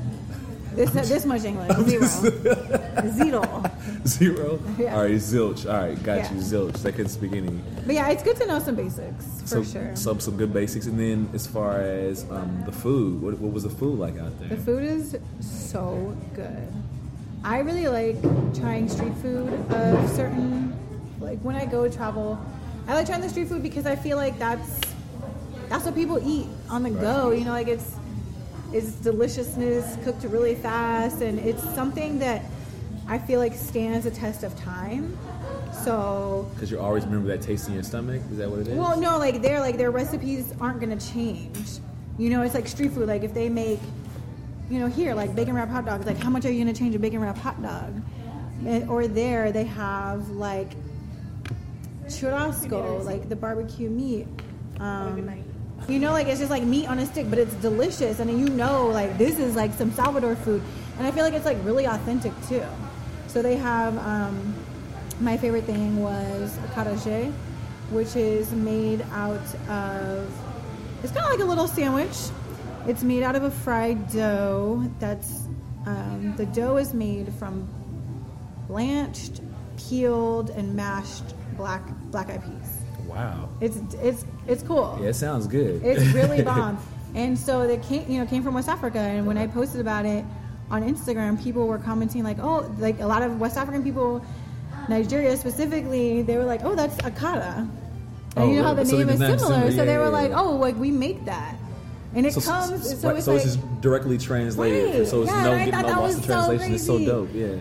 [0.76, 2.79] this this much English, zero,
[3.10, 3.64] zero.
[4.08, 4.60] zero.
[4.78, 4.96] Yeah.
[4.96, 5.66] All right, zilch.
[5.66, 6.34] All right, got Yeah.
[6.34, 6.82] you, zilch.
[6.84, 7.60] Couldn't speak any.
[7.86, 9.96] But yeah, it's good to know some basics so, for sure.
[9.96, 13.64] Some some good basics, and then as far as um, the food, what, what was
[13.64, 14.50] the food like out there?
[14.50, 16.68] The food is so good.
[17.44, 18.22] I really like
[18.54, 20.74] trying street food of certain
[21.20, 22.40] like when I go travel.
[22.88, 24.82] I like trying the street food because I feel like that's
[25.70, 27.32] that's what people eat on the go.
[27.32, 27.96] You know, like it's
[28.74, 32.44] it's deliciousness cooked really fast and it's something that
[33.10, 35.18] I feel like stands a test of time.
[35.84, 38.22] So Because you always remember that taste in your stomach.
[38.32, 38.78] Is that what it is?
[38.78, 41.80] well, no, like they're like their recipes aren't gonna change.
[42.20, 43.08] You know, it's like street food.
[43.08, 43.80] Like if they make,
[44.70, 46.06] you know, here like bacon wrap hot dogs.
[46.06, 48.00] Like how much are you gonna change a bacon wrap hot dog?
[48.66, 50.70] And, or there they have like
[52.06, 54.28] churrasco, like the barbecue meat.
[54.80, 55.30] Um,
[55.88, 58.50] you know, like it's just like meat on a stick, but it's delicious, and you
[58.50, 60.62] know, like this is like some Salvador food,
[60.98, 62.64] and I feel like it's like really authentic too.
[63.30, 63.98] So they have.
[63.98, 64.56] Um,
[65.22, 67.32] my favorite thing was acarajé,
[67.92, 70.32] which is made out of.
[71.04, 72.18] It's kind of like a little sandwich.
[72.88, 74.90] It's made out of a fried dough.
[75.00, 75.48] That's
[75.86, 77.68] um, the dough is made from
[78.68, 79.42] blanched,
[79.78, 81.24] peeled, and mashed
[81.56, 82.78] black black eyed peas.
[83.08, 83.50] wow.
[83.62, 84.98] It's it's it's cool.
[85.02, 85.84] Yeah, it sounds good.
[85.84, 86.78] It's really bomb.
[87.16, 89.00] And so they came, you know, came from West Africa.
[89.00, 90.24] And when I posted about it
[90.72, 94.24] on Instagram, people were commenting like, "Oh, like a lot of West African people,
[94.88, 97.72] Nigeria specifically, they were like, oh, that's akara." And
[98.38, 100.10] Oh, you know how the So name is similar, similar, so yeah, they were yeah,
[100.10, 101.56] like, "Oh, like we make that,"
[102.16, 102.70] and it so, comes.
[102.90, 105.00] so, So, it's so like, just directly translated.
[105.00, 105.08] Right.
[105.08, 106.74] So it's Yeah, no I getting thought no that was so translation.
[106.76, 107.30] it's so dope.
[107.34, 107.56] Yeah.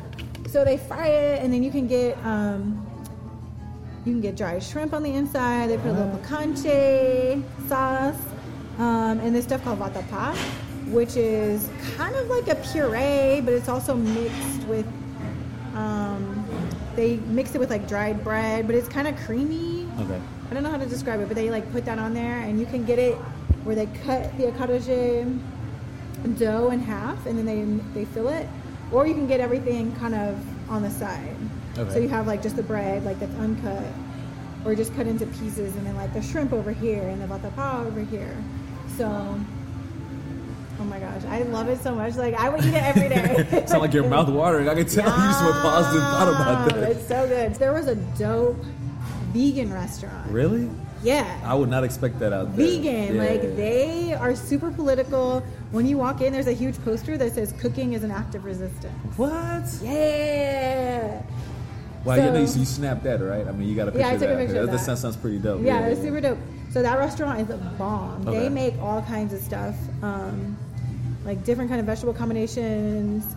[0.48, 2.84] So they fry it, and then you can get um,
[4.04, 5.70] you can get dried shrimp on the inside.
[5.70, 8.16] They put a little picante sauce,
[8.78, 10.36] um, and this stuff called vatapá,
[10.90, 14.86] which is kind of like a puree, but it's also mixed with.
[15.74, 16.44] Um,
[16.96, 19.86] they mix it with like dried bread, but it's kind of creamy.
[20.00, 20.20] Okay.
[20.50, 22.58] I don't know how to describe it, but they like put that on there, and
[22.58, 23.14] you can get it
[23.64, 25.38] where they cut the acarajé
[26.36, 27.62] dough in half, and then they
[27.94, 28.48] they fill it,
[28.90, 30.36] or you can get everything kind of
[30.70, 31.36] on the side.
[31.76, 31.92] Okay.
[31.92, 33.84] So you have like just the bread, like that's uncut,
[34.64, 37.86] or just cut into pieces, and then like the shrimp over here and the vatapá
[37.86, 38.36] over here.
[38.96, 39.38] So,
[40.80, 42.16] oh my gosh, I love it so much.
[42.16, 43.64] Like I would eat it every day.
[43.66, 44.68] Sound like your mouth watering.
[44.68, 46.90] I can tell you just went paused and thought about that.
[46.90, 47.54] It's so good.
[47.56, 48.62] There was a dope
[49.32, 50.30] vegan restaurant.
[50.30, 50.70] Really?
[51.02, 51.40] Yeah.
[51.44, 52.66] I would not expect that out there.
[52.66, 53.16] vegan.
[53.16, 53.22] Yeah.
[53.22, 55.40] Like they are super political.
[55.70, 58.44] When you walk in, there's a huge poster that says "Cooking is an act of
[58.44, 59.64] resistance." What?
[59.82, 61.22] Yeah.
[62.04, 63.46] Wow, you know, So- so you snapped that, right?
[63.46, 64.38] I mean, you got a picture Yeah, I of took a that.
[64.46, 64.86] picture of that.
[64.86, 64.96] that.
[64.98, 65.62] sounds, pretty dope.
[65.62, 66.38] Yeah, it's super dope.
[66.70, 68.26] So that restaurant is a bomb.
[68.26, 68.38] Okay.
[68.40, 70.56] They make all kinds of stuff, um,
[71.28, 73.36] like different kind of vegetable combinations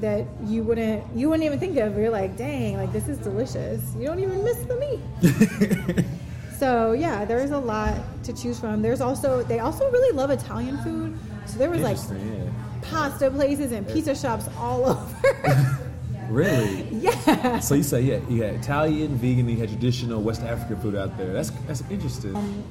[0.00, 1.96] that you wouldn't you wouldn't even think of.
[1.98, 3.80] You're like, dang, like this is delicious.
[3.98, 6.04] You don't even miss the meat.
[6.58, 8.82] so yeah, there's a lot to choose from.
[8.82, 11.18] There's also they also really love Italian food.
[11.46, 15.78] So there was like Interesting, pasta places and pizza shops all over.
[16.28, 16.84] Really?
[16.92, 17.58] yeah.
[17.60, 21.18] So you say, yeah, you had Italian, vegan, you had traditional West African food out
[21.18, 21.30] there.
[21.30, 22.34] That's that's interesting.
[22.34, 22.64] Um,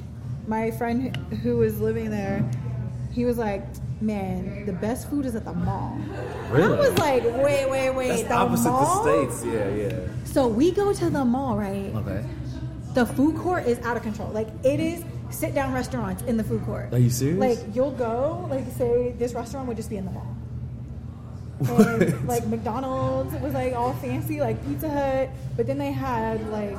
[0.48, 2.44] My friend who was living there,
[3.14, 3.62] he was like,
[4.02, 5.98] "Man, the best food is at the mall."
[6.50, 6.78] Really?
[6.78, 9.46] I was like, "Wait, wait, wait, that's the opposite mall?" the states.
[9.46, 10.00] Yeah, yeah.
[10.26, 11.92] So we go to the mall, right?
[11.96, 12.24] Okay.
[12.94, 14.30] The food court is out of control.
[14.30, 16.92] Like it is sit down restaurants in the food court.
[16.94, 17.40] Are you serious?
[17.40, 20.28] Like you'll go, like say this restaurant would just be in the mall.
[21.70, 26.76] And like McDonald's was like all fancy, like Pizza Hut, but then they had like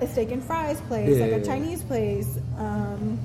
[0.00, 1.36] a steak and fries place, like Yeah.
[1.36, 3.18] a Chinese place, um,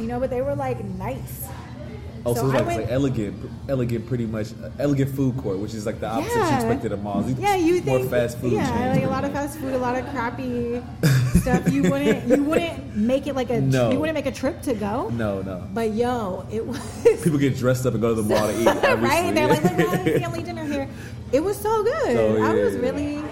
[0.00, 1.46] you know, but they were like nice.
[2.26, 5.58] Oh, So so, it's like, went- like elegant, elegant, pretty much uh, elegant food court,
[5.58, 7.30] which is like the opposite you expected of malls.
[7.32, 8.52] Yeah, you more think fast food.
[8.52, 10.82] Yeah, like a lot of fast food, a lot of crappy
[11.40, 11.70] stuff.
[11.70, 13.90] You wouldn't, you wouldn't make it like a, No.
[13.90, 15.10] you wouldn't make a trip to go.
[15.10, 15.68] No, no.
[15.74, 16.78] But yo, it was
[17.22, 18.64] People get dressed up and go to the mall to eat.
[19.04, 19.34] Right.
[19.34, 20.88] They're like, "Look, we're having family dinner here."
[21.32, 22.16] It was so good.
[22.16, 22.80] So, I was yeah.
[22.80, 23.22] really,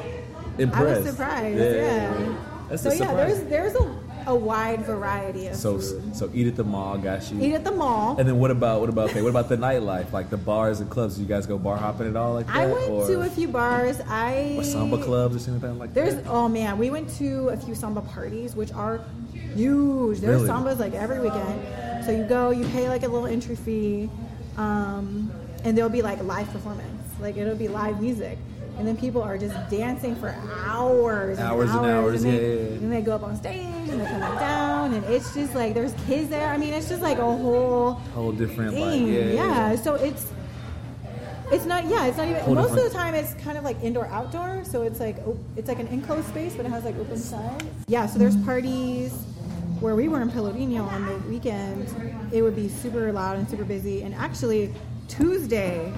[0.59, 0.85] Impressed.
[0.87, 1.59] I was surprised.
[1.59, 2.37] Yeah.
[2.69, 6.15] That's so a yeah, there's there's a, a wide variety of So food.
[6.17, 7.41] so eat at the mall, got you.
[7.41, 8.17] Eat at the mall.
[8.19, 9.23] And then what about what about okay?
[9.23, 11.19] What about the nightlife, like the bars and clubs?
[11.19, 12.57] You guys go bar hopping at all like that?
[12.57, 14.01] I went or, to a few bars.
[14.09, 16.25] I or samba clubs or something like There's that.
[16.25, 19.01] There's oh man, we went to a few samba parties, which are
[19.55, 20.21] huge.
[20.21, 20.49] There's Really?
[20.49, 22.05] sambas like every weekend.
[22.05, 24.11] So you go, you pay like a little entry fee,
[24.57, 25.31] um,
[25.65, 26.89] and there'll be like live performance.
[27.21, 28.39] Like it'll be live music,
[28.79, 30.35] and then people are just dancing for
[30.67, 32.75] hours, and Hours and hours, and they, yeah, yeah.
[32.77, 35.75] And they go up on stage and they come back down, and it's just like
[35.75, 36.49] there's kids there.
[36.49, 39.09] I mean, it's just like a whole Whole different thing.
[39.09, 39.77] yeah, yeah.
[39.77, 40.31] So it's
[41.53, 44.07] it's not yeah, it's not even most of the time it's kind of like indoor
[44.07, 45.17] outdoor, so it's like
[45.57, 47.65] it's like an enclosed space but it has like open sides.
[47.89, 49.13] Yeah, so there's parties
[49.81, 51.89] where we were in Pelourinho on the weekend.
[52.33, 54.73] It would be super loud and super busy and actually
[55.09, 55.93] Tuesday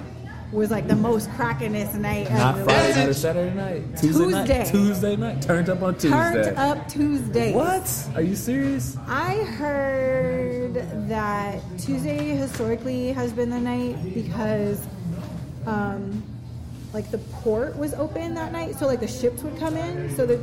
[0.55, 2.65] was like the most crackinest night Not ever.
[2.65, 3.97] Friday night or Saturday night.
[3.99, 4.47] Tuesday, night.
[4.47, 4.71] Tuesday.
[4.71, 5.43] Tuesday night.
[5.43, 6.11] Turned up on Tuesday.
[6.11, 7.53] Turned up Tuesday.
[7.53, 8.09] What?
[8.15, 8.97] Are you serious?
[9.07, 10.75] I heard
[11.09, 14.87] that Tuesday historically has been the night because,
[15.67, 16.23] um,
[16.93, 20.25] like the port was open that night, so like the ships would come in, so
[20.25, 20.39] the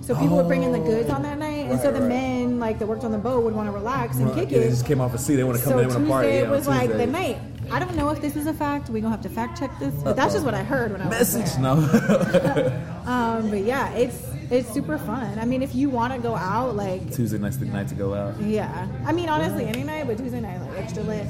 [0.00, 2.08] so people would bring in the goods on that night, and so the right.
[2.08, 4.68] men like that worked on the boat would want to relax and kick yeah, They
[4.68, 5.36] just came off a sea.
[5.36, 5.88] They want to come So in.
[5.88, 6.26] They want to party.
[6.26, 7.06] Tuesday yeah, on was like Tuesday.
[7.06, 7.38] the night.
[7.70, 8.88] I don't know if this is a fact.
[8.90, 11.08] We're gonna have to fact check this, but that's just what I heard when I
[11.08, 11.62] was Message there.
[11.62, 12.88] no.
[13.02, 15.36] Um, but yeah, it's it's super fun.
[15.38, 18.14] I mean, if you want to go out, like Tuesday night's the night to go
[18.14, 18.40] out.
[18.40, 18.86] Yeah.
[19.04, 21.26] I mean, honestly, any night, but Tuesday night, like extra lit.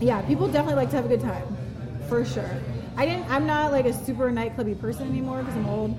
[0.00, 1.56] Yeah, people definitely like to have a good time,
[2.08, 2.50] for sure.
[2.98, 3.30] I didn't.
[3.30, 5.96] I'm not like a super nightclubby person anymore because I'm old.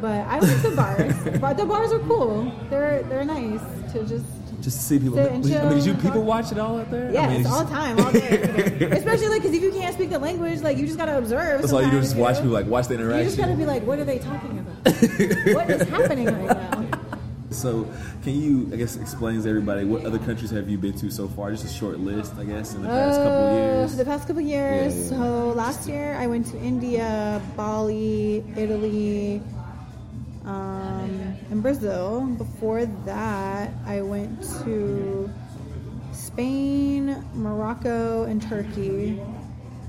[0.00, 1.38] But I like the bars.
[1.40, 2.52] but the bars are cool.
[2.70, 3.60] They're they're nice
[3.92, 4.26] to just.
[4.62, 5.18] Just to see people.
[5.18, 7.08] I mean, did you people watch it all out there?
[7.18, 8.28] I mean, it's all the time, all day.
[8.92, 11.60] Especially like because if you can't speak the language, like you just gotta observe.
[11.60, 13.18] That's all you do is just watch people like watch the interaction.
[13.18, 14.86] You just gotta be like, what are they talking about?
[15.56, 16.88] what is happening right now?
[17.50, 17.86] So,
[18.22, 21.28] can you, I guess, explain to everybody what other countries have you been to so
[21.28, 21.50] far?
[21.50, 23.96] Just a short list, I guess, in the past couple Uh, years.
[23.96, 24.94] The past couple years.
[24.94, 25.08] Yeah, yeah.
[25.08, 29.42] So last year I went to India, Bali, Italy,
[30.44, 32.22] um, and Brazil.
[32.38, 35.30] Before that, I went to
[36.12, 39.12] Spain, Morocco, and Turkey,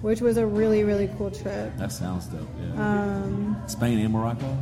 [0.02, 1.76] which was a really really cool trip.
[1.78, 2.48] That sounds dope.
[2.76, 3.04] Yeah.
[3.06, 4.58] Um, Spain and Morocco.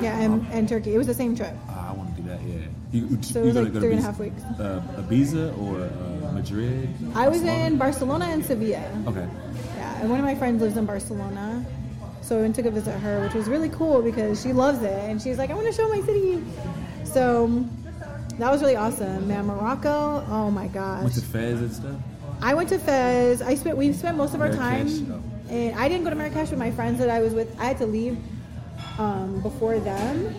[0.00, 0.94] yeah, and, and Turkey.
[0.94, 1.54] It was the same trip.
[1.68, 2.40] Ah, I want to do that.
[2.42, 2.56] Yeah.
[2.92, 4.42] You, you, So you it was gonna like go to three and a half weeks.
[4.42, 5.80] Uh, Ibiza or
[6.28, 6.88] uh, Madrid?
[7.14, 8.84] I was in Barcelona and Sevilla.
[9.06, 9.26] Okay.
[9.76, 11.64] Yeah, and one of my friends lives in Barcelona,
[12.32, 15.10] so I went to go visit her, which was really cool because she loves it,
[15.10, 16.42] and she's like, "I want to show my city."
[17.04, 17.62] So
[18.38, 19.44] that was really awesome, man.
[19.44, 21.02] Morocco, oh my gosh!
[21.02, 21.96] Went to Fez and stuff.
[22.40, 23.42] I went to Fez.
[23.42, 25.52] I spent we spent most of our Marrakesh, time, oh.
[25.52, 27.76] and I didn't go to Marrakesh, with my friends that I was with, I had
[27.78, 28.16] to leave
[28.98, 30.34] um, before them.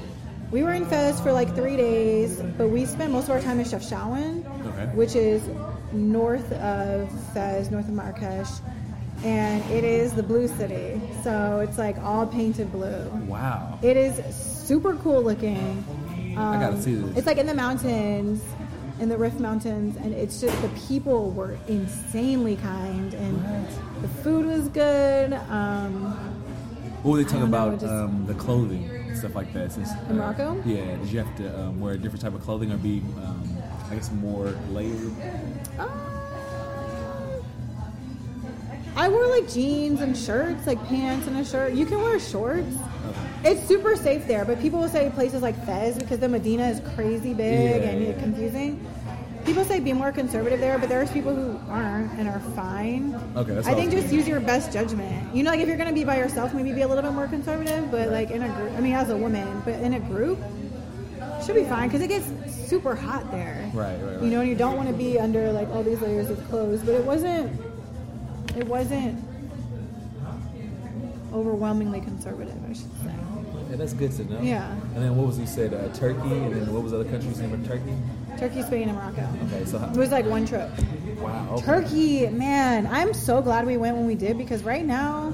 [0.50, 3.60] We were in Fez for like three days, but we spent most of our time
[3.60, 4.86] in Chefchaouen, Okay.
[4.96, 5.48] which is
[5.92, 8.50] north of Fez, north of Marrakesh,
[9.24, 11.00] and it is the blue city.
[11.24, 13.06] So it's like all painted blue.
[13.28, 13.80] Wow.
[13.82, 15.84] It is super cool looking.
[16.38, 17.18] I gotta see this.
[17.18, 18.44] It's like in the mountains,
[19.00, 23.68] in the Rift Mountains, and it's just the people were insanely kind, and
[24.02, 25.34] the food was good.
[25.50, 26.12] Um,
[27.04, 27.80] What were they talking don't know, about?
[27.80, 29.72] just- um, the clothing and stuff like that.
[29.74, 30.62] Since, In Morocco?
[30.66, 30.96] Yeah.
[30.98, 33.58] Did you have to um, wear a different type of clothing or be, um,
[33.92, 35.12] I guess, more layered?
[35.80, 35.90] um,
[38.96, 41.74] I wore like jeans and shirts, like pants and a shirt.
[41.74, 42.76] You can wear shorts.
[43.44, 46.80] It's super safe there, but people will say places like Fez because the Medina is
[46.96, 48.14] crazy big Yeah, and yeah.
[48.14, 48.86] confusing.
[49.46, 53.14] People say be more conservative there, but there's people who aren't and are fine.
[53.36, 55.36] Okay, that's I think just use your best judgment.
[55.36, 57.28] You know, like if you're gonna be by yourself, maybe be a little bit more
[57.28, 60.40] conservative, but like in a group, I mean, as a woman, but in a group,
[61.46, 62.26] should be fine because it gets
[62.70, 63.70] super hot there.
[63.74, 64.24] Right, right, right.
[64.24, 66.82] You know, and you don't want to be under like all these layers of clothes,
[66.82, 67.52] but it wasn't.
[68.58, 69.24] It wasn't
[71.34, 73.14] overwhelmingly conservative, I should say.
[73.70, 74.42] Yeah, that's good to know.
[74.42, 74.70] Yeah.
[74.96, 75.74] And then what was you said?
[75.74, 77.96] Uh, Turkey, and then what was the other countries name of Turkey?
[78.38, 79.28] Turkey, Spain, and Morocco.
[79.48, 80.70] Okay, so how, It was like one trip.
[81.20, 81.48] wow.
[81.54, 81.66] Okay.
[81.66, 85.34] Turkey, man, I'm so glad we went when we did because right now,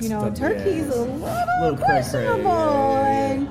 [0.00, 2.42] you know, Turkey's a little, Little cray-cray, questionable.
[2.42, 3.30] yeah.
[3.32, 3.48] And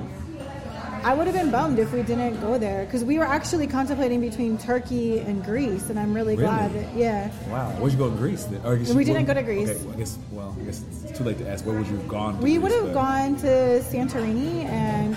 [1.06, 4.20] I would have been bummed if we didn't go there because we were actually contemplating
[4.20, 6.48] between Turkey and Greece, and I'm really, Really?
[6.48, 7.30] glad that, yeah.
[7.48, 7.70] Wow.
[7.78, 8.42] Where'd you go to Greece?
[8.42, 8.60] Then?
[8.64, 9.68] Or We you- didn't go to Greece.
[9.70, 10.18] Okay, well, I guess.
[10.32, 11.64] Well, I guess it's too late to ask.
[11.64, 12.40] Where would you have gone?
[12.40, 13.46] We would have gone to
[13.84, 15.16] Santorini and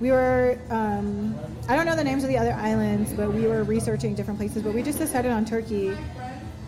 [0.00, 1.34] we were, um,
[1.68, 4.62] I don't know the names of the other islands, but we were researching different places.
[4.62, 5.96] But we just decided on Turkey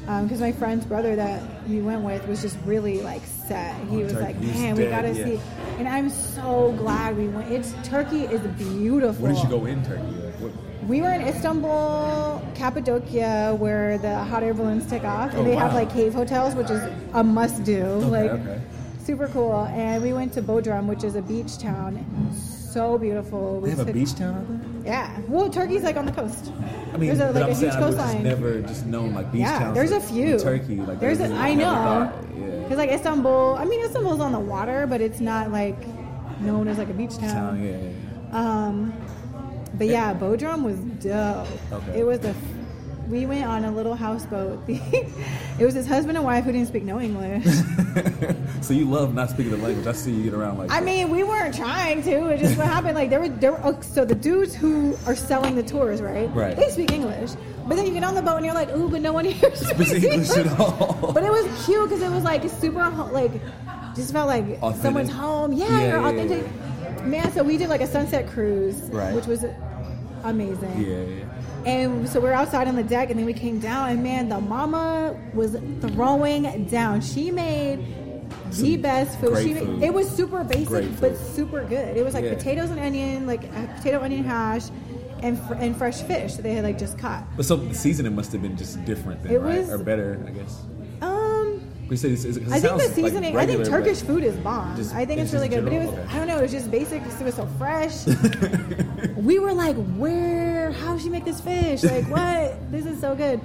[0.06, 3.74] Um, because my friend's brother that we went with was just really like set.
[3.88, 5.24] He Oh, was like, man, we gotta yeah.
[5.24, 5.40] see.
[5.78, 7.50] And I'm so glad we went.
[7.50, 9.22] It's Turkey is beautiful.
[9.24, 10.02] Where did you go in Turkey?
[10.02, 10.52] Like, what,
[10.86, 15.54] We were in Istanbul, Cappadocia, where the hot air balloons take off, and Oh, they
[15.56, 16.82] have like cave hotels, which is
[17.14, 17.84] a must do.
[18.16, 18.60] like okay.
[19.02, 19.64] super cool.
[19.72, 22.04] And we went to Bodrum, which is a beach town.
[22.34, 23.60] So beautiful.
[23.62, 24.73] they We have a beach town out there.
[24.84, 25.18] Yeah.
[25.28, 26.52] Well, Turkey's like on the coast.
[26.92, 28.22] I mean, there's a, like a huge was just coastline.
[28.22, 29.74] never just known like beach yeah, towns.
[29.74, 30.38] there's a in few.
[30.38, 31.64] Turkey, like there's a, I know.
[31.64, 32.62] thought, yeah.
[32.62, 35.76] Because like Istanbul, I mean Istanbul's on the water, but it's not like
[36.40, 37.30] known as like a beach town.
[37.30, 37.90] town, yeah, yeah,
[38.32, 38.38] yeah.
[38.38, 38.92] Um,
[39.74, 41.48] but yeah, Bodrum was dope.
[41.72, 42.00] Okay.
[42.00, 42.34] It was the.
[43.08, 44.62] We went on a little houseboat.
[44.68, 47.44] it was his husband and wife who didn't speak no English.
[48.62, 49.86] so you love not speaking the language.
[49.86, 50.70] I see you get around like.
[50.70, 50.86] I that.
[50.86, 52.28] mean, we weren't trying to.
[52.28, 52.94] It just what happened.
[52.94, 53.52] Like there were there.
[53.52, 56.32] Were, oh, so the dudes who are selling the tours, right?
[56.34, 56.56] Right.
[56.56, 57.32] They speak English,
[57.66, 59.54] but then you get on the boat and you're like, ooh, but no one here
[59.54, 61.12] speaks English at all.
[61.12, 63.32] But it was cute because it was like super like
[63.94, 64.82] just felt like Authentic.
[64.82, 65.52] someone's home.
[65.52, 67.04] Yeah, Yeah, you're yeah, authentic.
[67.04, 69.14] Man, so we did like a sunset cruise, Right.
[69.14, 69.44] which was
[70.24, 70.80] amazing.
[70.80, 71.24] yeah, yeah.
[71.66, 74.28] And so we we're outside on the deck, and then we came down, and man,
[74.28, 77.00] the mama was throwing down.
[77.00, 77.78] She made
[78.50, 79.38] the Some best food.
[79.42, 79.82] She made, food.
[79.82, 81.96] it was super basic, but super good.
[81.96, 82.34] It was like Yeah.
[82.34, 84.64] potatoes and onion, like a potato onion hash,
[85.22, 87.24] and fr- and fresh fish that they had like just caught.
[87.36, 89.60] But so the seasoning must have been just different, then, It right?
[89.60, 90.60] was- or better, I guess.
[91.84, 93.36] I think the sounds like seasoning.
[93.36, 94.76] I think Turkish food is bomb.
[94.76, 95.64] Just- I think it's it's really good.
[95.64, 95.88] But it was.
[95.88, 96.06] Okay.
[96.10, 96.38] I don't know.
[96.38, 97.02] It was just basic.
[97.02, 98.06] It was so fresh.
[99.16, 100.72] we were like, where?
[100.72, 101.82] How she make this fish?
[101.82, 102.58] Like what?
[102.70, 103.40] this is so good.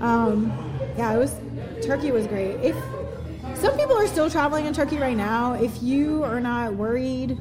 [0.00, 0.52] Um,
[0.96, 1.34] yeah, it was.
[1.84, 2.56] Turkey was great.
[2.60, 2.76] If
[3.54, 7.38] some people are still traveling in Turkey right now, if you are not worried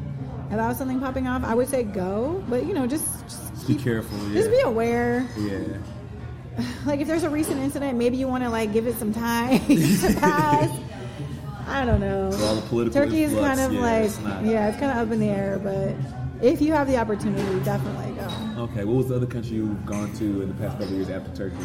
[0.51, 2.43] about something popping off, I would say go.
[2.49, 4.17] But you know, just, just Be keep- careful.
[4.29, 4.33] Yeah.
[4.33, 5.77] Just be aware Yeah.
[6.85, 9.59] like if there's a recent incident, maybe you want to like give it some time
[9.67, 10.69] to pass.
[11.67, 12.29] I don't know.
[12.29, 14.91] With all the political Turkey is kind of yeah, like it's not- yeah, it's kind
[14.99, 15.93] of up in the air, but
[16.43, 18.63] if you have the opportunity, definitely go.
[18.63, 18.83] Okay.
[18.85, 21.33] What was the other country you've gone to in the past couple of years after
[21.35, 21.55] Turkey?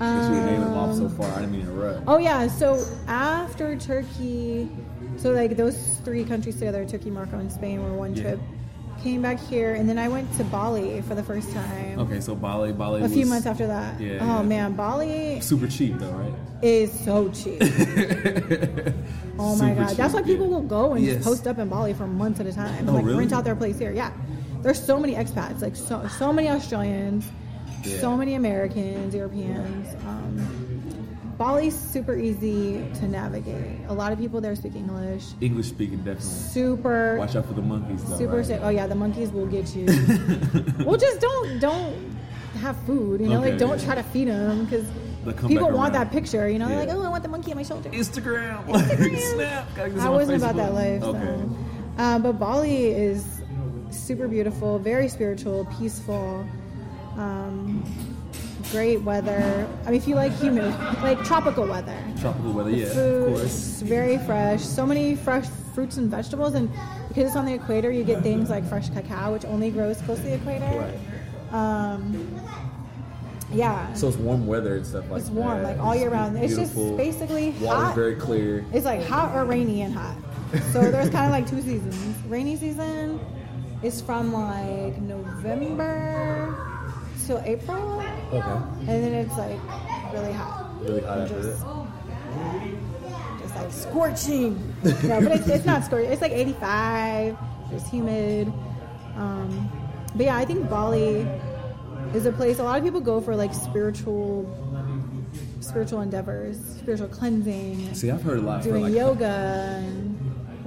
[0.00, 1.26] I guess you were naming them off so um, far.
[1.32, 2.04] I didn't mean to interrupt.
[2.06, 4.68] Oh yeah, so after Turkey,
[5.16, 8.22] so like those three countries together, Turkey, Morocco, and Spain were one Yeah.
[8.22, 8.40] trip.
[9.02, 12.00] Came back here, and then I went to Bali for the first time.
[12.00, 13.02] Okay, so Bali, Bali.
[13.02, 14.00] A few months after that.
[14.00, 14.42] Yeah, oh yeah.
[14.42, 16.34] man, Bali Super cheap though, right?
[16.62, 17.62] is so cheap.
[19.40, 20.52] Oh my Super god, that's why people yeah.
[20.54, 21.14] will go and Yes.
[21.18, 22.88] just post up in Bali for months at a time.
[22.88, 23.18] Oh, like really?
[23.20, 23.92] rent out their place here.
[23.92, 24.10] Yeah,
[24.62, 27.24] there's so many expats, like so so many Australians,
[27.84, 28.00] Yeah.
[28.00, 29.94] so many Americans, Europeans.
[30.08, 30.66] Um,
[31.38, 33.78] Bali's super easy to navigate.
[33.88, 35.24] A lot of people there speak English.
[35.40, 36.24] English speaking definitely.
[36.24, 38.18] Super, Watch out for the monkeys though.
[38.18, 38.60] super right?
[38.62, 39.86] Oh yeah, the monkeys will get you.
[40.84, 41.94] well, just don't don't
[42.60, 43.20] have food.
[43.20, 43.84] You know, Okay, like don't yeah.
[43.84, 44.84] try to feed them because
[45.46, 46.48] people want that picture.
[46.48, 46.92] You know, they're Yeah.
[46.94, 47.88] like, oh, I want the monkey on my shoulder.
[47.90, 48.66] Instagram.
[48.66, 49.18] Instagram.
[49.34, 49.66] Snap.
[49.76, 51.02] Gotta get this I wasn't about that life.
[51.04, 51.18] Okay.
[51.20, 51.56] So.
[51.98, 53.42] Uh, but Bali is
[53.90, 56.44] super beautiful, very spiritual, peaceful.
[57.16, 57.84] Um,
[58.70, 59.68] great weather.
[59.84, 61.96] I mean, if you like humid, like tropical weather.
[62.20, 63.80] Tropical weather, The yeah, food of course.
[63.82, 64.62] very fresh.
[64.62, 66.70] So many fresh fruits and vegetables, and
[67.08, 70.18] because it's on the equator, you get things like fresh cacao, which only grows close
[70.18, 70.64] to the equator.
[70.64, 71.54] Right.
[71.54, 72.40] Um,
[73.50, 75.76] yeah, So it's warm weather and stuff like it's warm, that.
[75.76, 76.36] like all year round.
[76.36, 77.94] It's just basically Water's hot.
[77.94, 78.64] very clear.
[78.74, 80.16] It's like hot or rainy and hot.
[80.72, 81.96] So there's kind of like two seasons.
[82.26, 83.18] Rainy season
[83.82, 86.67] is from like November
[87.28, 88.02] till April,
[88.32, 88.40] Okay.
[88.40, 89.60] and then it's like
[90.12, 90.70] really hot.
[90.82, 91.64] Really hot after Just-.
[93.40, 94.74] Just like scorching.
[95.04, 96.10] no, but it's, it's not scorching.
[96.10, 97.36] It's like 85.
[97.72, 98.48] It's humid.
[99.16, 99.70] Um,
[100.16, 101.26] but yeah, I think Bali
[102.14, 104.48] is a place a lot of people go for like spiritual,
[105.60, 108.94] spiritual endeavors, spiritual cleansing, See, I've heard a lot doing like.
[108.94, 110.17] yoga and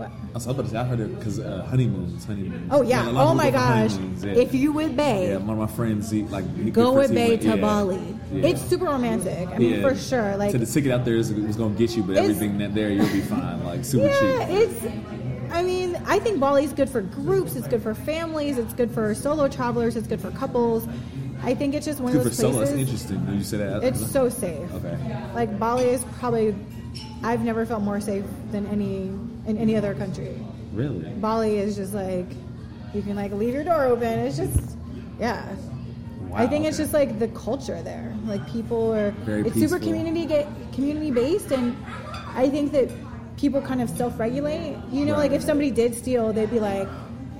[0.01, 0.11] what?
[0.11, 2.69] I was about to say, I've heard it because uh, honeymoons, honeymoons.
[2.71, 3.07] Oh yeah!
[3.07, 4.23] lot Oh my people go for gosh!
[4.25, 4.41] yeah.
[4.43, 7.55] If you with Bay, yeah, one of my friends, like go with Bay to yeah.
[7.55, 8.17] Bali.
[8.33, 8.47] Yeah.
[8.47, 9.47] It's super romantic.
[9.49, 9.87] I mean, Yeah.
[9.89, 10.37] for sure.
[10.37, 12.89] Like so the ticket out there is was gonna get you, but everything that there
[12.89, 14.49] you'll be fine, like super Yeah, cheap.
[14.49, 14.85] it's.
[15.51, 17.55] I mean, I think Bali's good for groups.
[17.57, 18.57] It's good for families.
[18.57, 19.97] It's good for solo travelers.
[19.97, 20.87] It's good for couples.
[21.43, 22.53] I think it's just one Good of for those solo.
[22.59, 22.79] Places.
[22.79, 23.25] interesting.
[23.25, 23.83] Did you say that?
[23.83, 24.71] It's so safe.
[24.75, 24.97] Okay.
[25.35, 26.55] Like Bali is probably.
[27.23, 29.07] I've never felt more safe than any
[29.47, 30.35] in any other country.
[30.73, 31.09] Really?
[31.11, 32.27] Bali is just like
[32.93, 34.19] you can like leave your door open.
[34.19, 34.77] It's just
[35.19, 35.45] yeah.
[36.27, 38.15] Wow, I think it's just like the culture there.
[38.25, 41.75] Like people are Very it's super community get community based and
[42.35, 42.89] I think that
[43.37, 44.77] people kind of self-regulate.
[44.91, 46.87] You know, like if somebody did steal, they'd be like,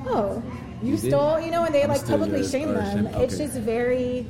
[0.08, 0.44] "Oh,
[0.82, 1.10] you, You did?
[1.12, 3.06] stole," you know, and they I'm like publicly shame them.
[3.08, 4.26] shame- It's just very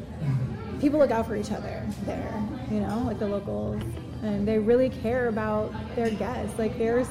[0.79, 2.33] people look out for each other there,
[2.69, 3.81] you know, like the locals
[4.21, 6.57] and they really care about their guests.
[6.59, 7.07] Like there's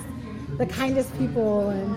[0.58, 1.96] the kindest people and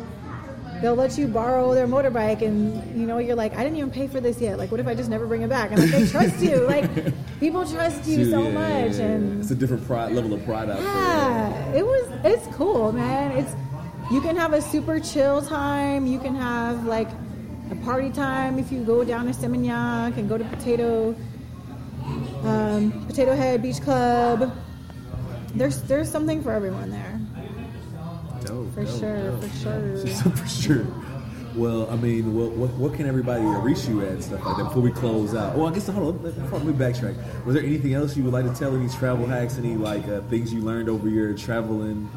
[0.82, 4.06] they'll let you borrow their motorbike and you know you're like i didn't even pay
[4.08, 6.06] for this yet like what if i just never bring it back and like they
[6.06, 6.90] trust you like
[7.40, 9.06] people trust you Dude, so yeah, much yeah, yeah.
[9.06, 10.86] and it's a different pride level of pride out there.
[10.86, 13.56] yeah it was it's cool man it's
[14.12, 17.10] you can have a super chill time you can have like
[17.72, 21.16] a party time if you go down to Seminyak and go to potato
[22.44, 24.54] um, potato head beach club
[25.56, 27.20] there's there's something for everyone there
[28.74, 29.98] for sure for sure
[30.36, 30.86] for sure.
[31.56, 34.64] Well, I mean, what, what, what can everybody reach you at and stuff like that
[34.64, 35.56] before we close out?
[35.56, 37.46] Well, I guess hold on, let, let me backtrack.
[37.46, 38.76] Was there anything else you would like to tell?
[38.76, 39.60] Any travel hacks?
[39.60, 42.10] Any like uh, things you learned over your traveling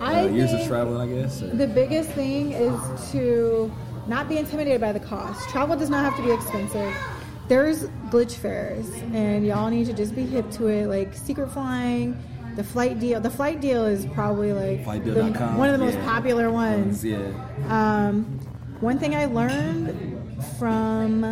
[0.00, 1.10] uh, years of traveling?
[1.10, 1.42] I guess.
[1.42, 3.72] or- The biggest thing is to
[4.06, 5.48] not be intimidated by the cost.
[5.48, 6.94] Travel does not have to be expensive.
[7.48, 10.86] There's glitch fares, and y'all need to just be hip to it.
[10.86, 12.16] Like secret flying,
[12.56, 13.20] the flight deal.
[13.20, 15.24] The flight deal is probably like the,
[15.56, 16.04] one of the most yeah.
[16.04, 17.04] popular ones.
[17.04, 17.32] Yeah.
[17.68, 18.24] Um,
[18.80, 21.22] one thing I learned from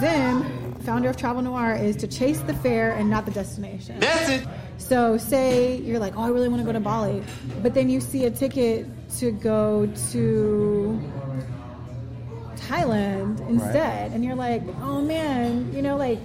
[0.00, 3.98] Zim, founder of Travel Noir, is to chase the fare and not the destination.
[4.00, 4.48] That's it.
[4.78, 7.22] So, say you're like, oh, I really want to go to Bali,
[7.62, 8.86] but then you see a ticket
[9.18, 11.00] to go to
[12.56, 16.18] Thailand instead, and you're like, oh man, you know, like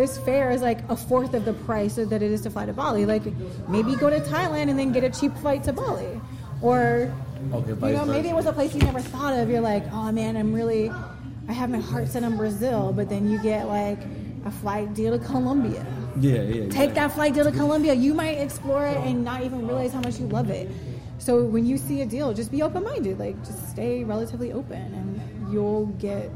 [0.00, 2.72] this fare is like a fourth of the price that it is to fly to
[2.72, 3.04] Bali.
[3.06, 3.24] Like
[3.68, 6.20] maybe go to Thailand and then get a cheap flight to Bali,
[6.62, 7.12] or
[7.52, 9.48] Okay, you know, maybe it was a place you never thought of.
[9.48, 10.90] You're like, oh man, I'm really,
[11.48, 13.98] I have my heart set on Brazil, but then you get like
[14.44, 15.84] a flight deal to Colombia.
[16.18, 16.68] Yeah, yeah.
[16.68, 17.94] Take that flight deal to Colombia.
[17.94, 20.70] You might explore it and not even realize how much you love it.
[21.18, 23.18] So when you see a deal, just be open minded.
[23.18, 26.30] Like just stay relatively open, and you'll get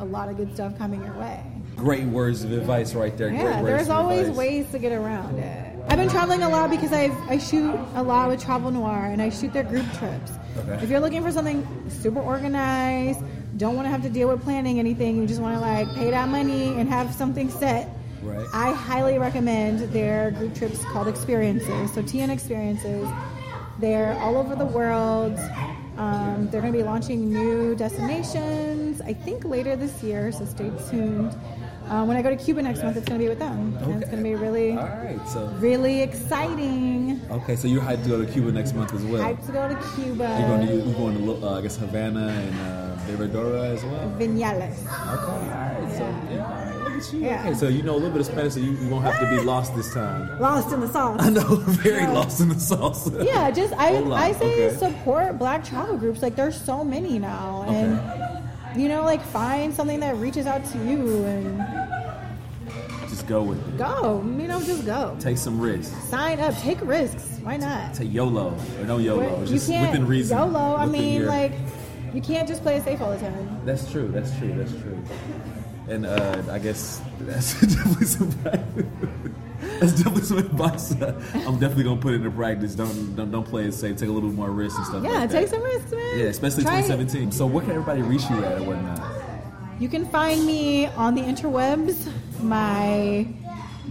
[0.00, 1.42] a lot of good stuff coming your way.
[1.78, 3.30] Great words of advice right there.
[3.30, 4.36] Yeah, there's always advice.
[4.36, 5.76] ways to get around it.
[5.88, 9.22] I've been traveling a lot because I I shoot a lot with Travel Noir and
[9.22, 10.32] I shoot their group trips.
[10.58, 10.82] Okay.
[10.82, 13.20] If you're looking for something super organized,
[13.56, 16.10] don't want to have to deal with planning anything, you just want to like pay
[16.10, 17.88] that money and have something set.
[18.22, 18.46] Right.
[18.52, 21.94] I highly recommend their group trips called Experiences.
[21.94, 23.08] So TN Experiences.
[23.78, 25.38] They're all over the world.
[25.96, 30.70] Um, they're going to be launching new destinations, I think later this year, so stay
[30.90, 31.34] tuned.
[31.88, 33.76] Um, when I go to Cuba next month, it's going to be with them.
[33.80, 37.20] And it's going to be really, All right, so really exciting.
[37.30, 39.22] okay, so you're hyped to go to Cuba next month as well.
[39.22, 40.36] Hyped to go to Cuba.
[40.38, 44.10] You're going to you're going to uh, I guess Havana and uh, Varadero as well.
[44.18, 44.78] Vinales.
[44.78, 45.92] Okay, all right.
[45.92, 47.18] So yeah, all right, you.
[47.20, 47.40] Yeah.
[47.46, 49.28] Okay, so you know a little bit of Spanish, so you, you won't have to
[49.36, 50.38] be lost this time.
[50.40, 51.20] Lost in the sauce.
[51.24, 52.12] I know, very Yeah.
[52.12, 53.10] lost in the sauce.
[53.22, 54.76] Yeah, just I, I say okay.
[54.76, 56.20] support black travel groups.
[56.22, 57.98] Like there's so many now, and
[58.78, 61.58] you know, like find something that reaches out to you and
[63.08, 63.76] Just go with it.
[63.78, 64.22] go.
[64.24, 65.16] You know, just go.
[65.20, 65.94] Take some risks.
[66.08, 66.56] Sign up.
[66.58, 67.38] Take risks.
[67.42, 67.96] Why not?
[67.96, 69.40] Say YOLO or no YOLO.
[69.40, 70.36] you Just can't within reason.
[70.38, 70.76] YOLO.
[70.76, 71.52] I mean, your- like
[72.14, 73.60] you can't just play it safe all the time.
[73.64, 74.08] That's true.
[74.08, 74.52] That's true.
[74.54, 74.98] That's true.
[75.88, 78.30] and uh, I guess that's definitely some.
[79.80, 80.92] That's definitely some advice.
[81.00, 82.74] I'm definitely gonna put it into practice.
[82.74, 83.96] Don't don't, don't play it safe.
[83.96, 85.04] Take a little bit more risks and stuff.
[85.04, 85.54] Yeah, like take that.
[85.54, 86.18] some risks, man.
[86.18, 86.82] Yeah, especially Try it.
[86.82, 87.32] 2017.
[87.32, 89.00] So where can everybody reach you at or whatnot?
[89.80, 92.12] You can find me on the interwebs.
[92.40, 93.26] My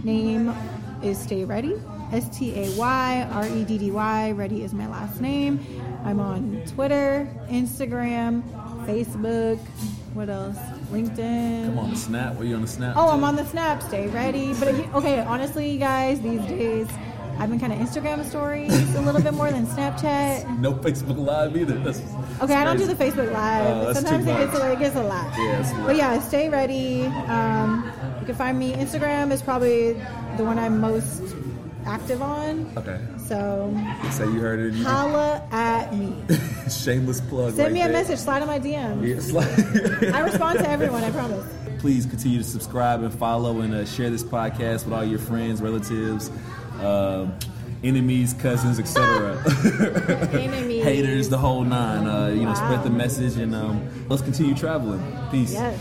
[0.04, 0.54] name
[1.02, 1.74] is Stay Reddy.
[2.12, 4.30] S T A Y R E D D Y.
[4.30, 5.64] Reddy is my last name.
[6.04, 8.42] I'm on Twitter, Instagram,
[8.86, 9.58] Facebook.
[10.14, 10.56] What else?
[10.90, 11.66] LinkedIn.
[11.66, 12.36] Come on, the snap.
[12.36, 12.94] Were you on the snap?
[12.96, 13.12] Oh, too?
[13.12, 13.82] I'm on the Snap.
[13.82, 14.54] Stay Reddy.
[14.54, 16.88] But okay, honestly, you guys, these days
[17.38, 20.58] I've been kind of Instagram stories a little bit more than Snapchat.
[20.58, 21.78] No Facebook Live either.
[21.78, 22.00] That's,
[22.42, 23.86] Okay, I don't do the Facebook Live.
[23.86, 25.32] That's Sometimes it gets, a, it gets a lot.
[25.38, 25.86] Yeah, it's a lot.
[25.86, 27.04] But yeah, stay Reddy.
[27.06, 28.72] Um, you can find me.
[28.74, 29.92] Instagram is probably
[30.36, 31.22] the one I'm most
[31.86, 32.70] active on.
[32.76, 32.98] Okay.
[33.28, 33.70] So
[34.10, 34.72] Say you heard it.
[34.74, 36.14] You holla at me.
[36.70, 37.50] Shameless plug.
[37.54, 37.92] Send right me a there.
[37.92, 38.18] message.
[38.18, 39.06] Slide on my DM.
[39.06, 39.32] Yeah, it's
[40.02, 41.04] like- I respond to everyone.
[41.04, 41.44] I promise.
[41.78, 45.60] Please continue to subscribe and follow and uh, share this podcast with all your friends,
[45.62, 46.30] relatives,
[46.80, 47.38] um,
[47.84, 49.36] enemies, cousins, etc.
[50.32, 50.82] Enemies.
[50.82, 52.06] Haters, the whole nine.
[52.06, 55.00] Uh, you know, spread the message and um, let's continue traveling.
[55.30, 55.52] Peace.
[55.52, 55.78] Yes.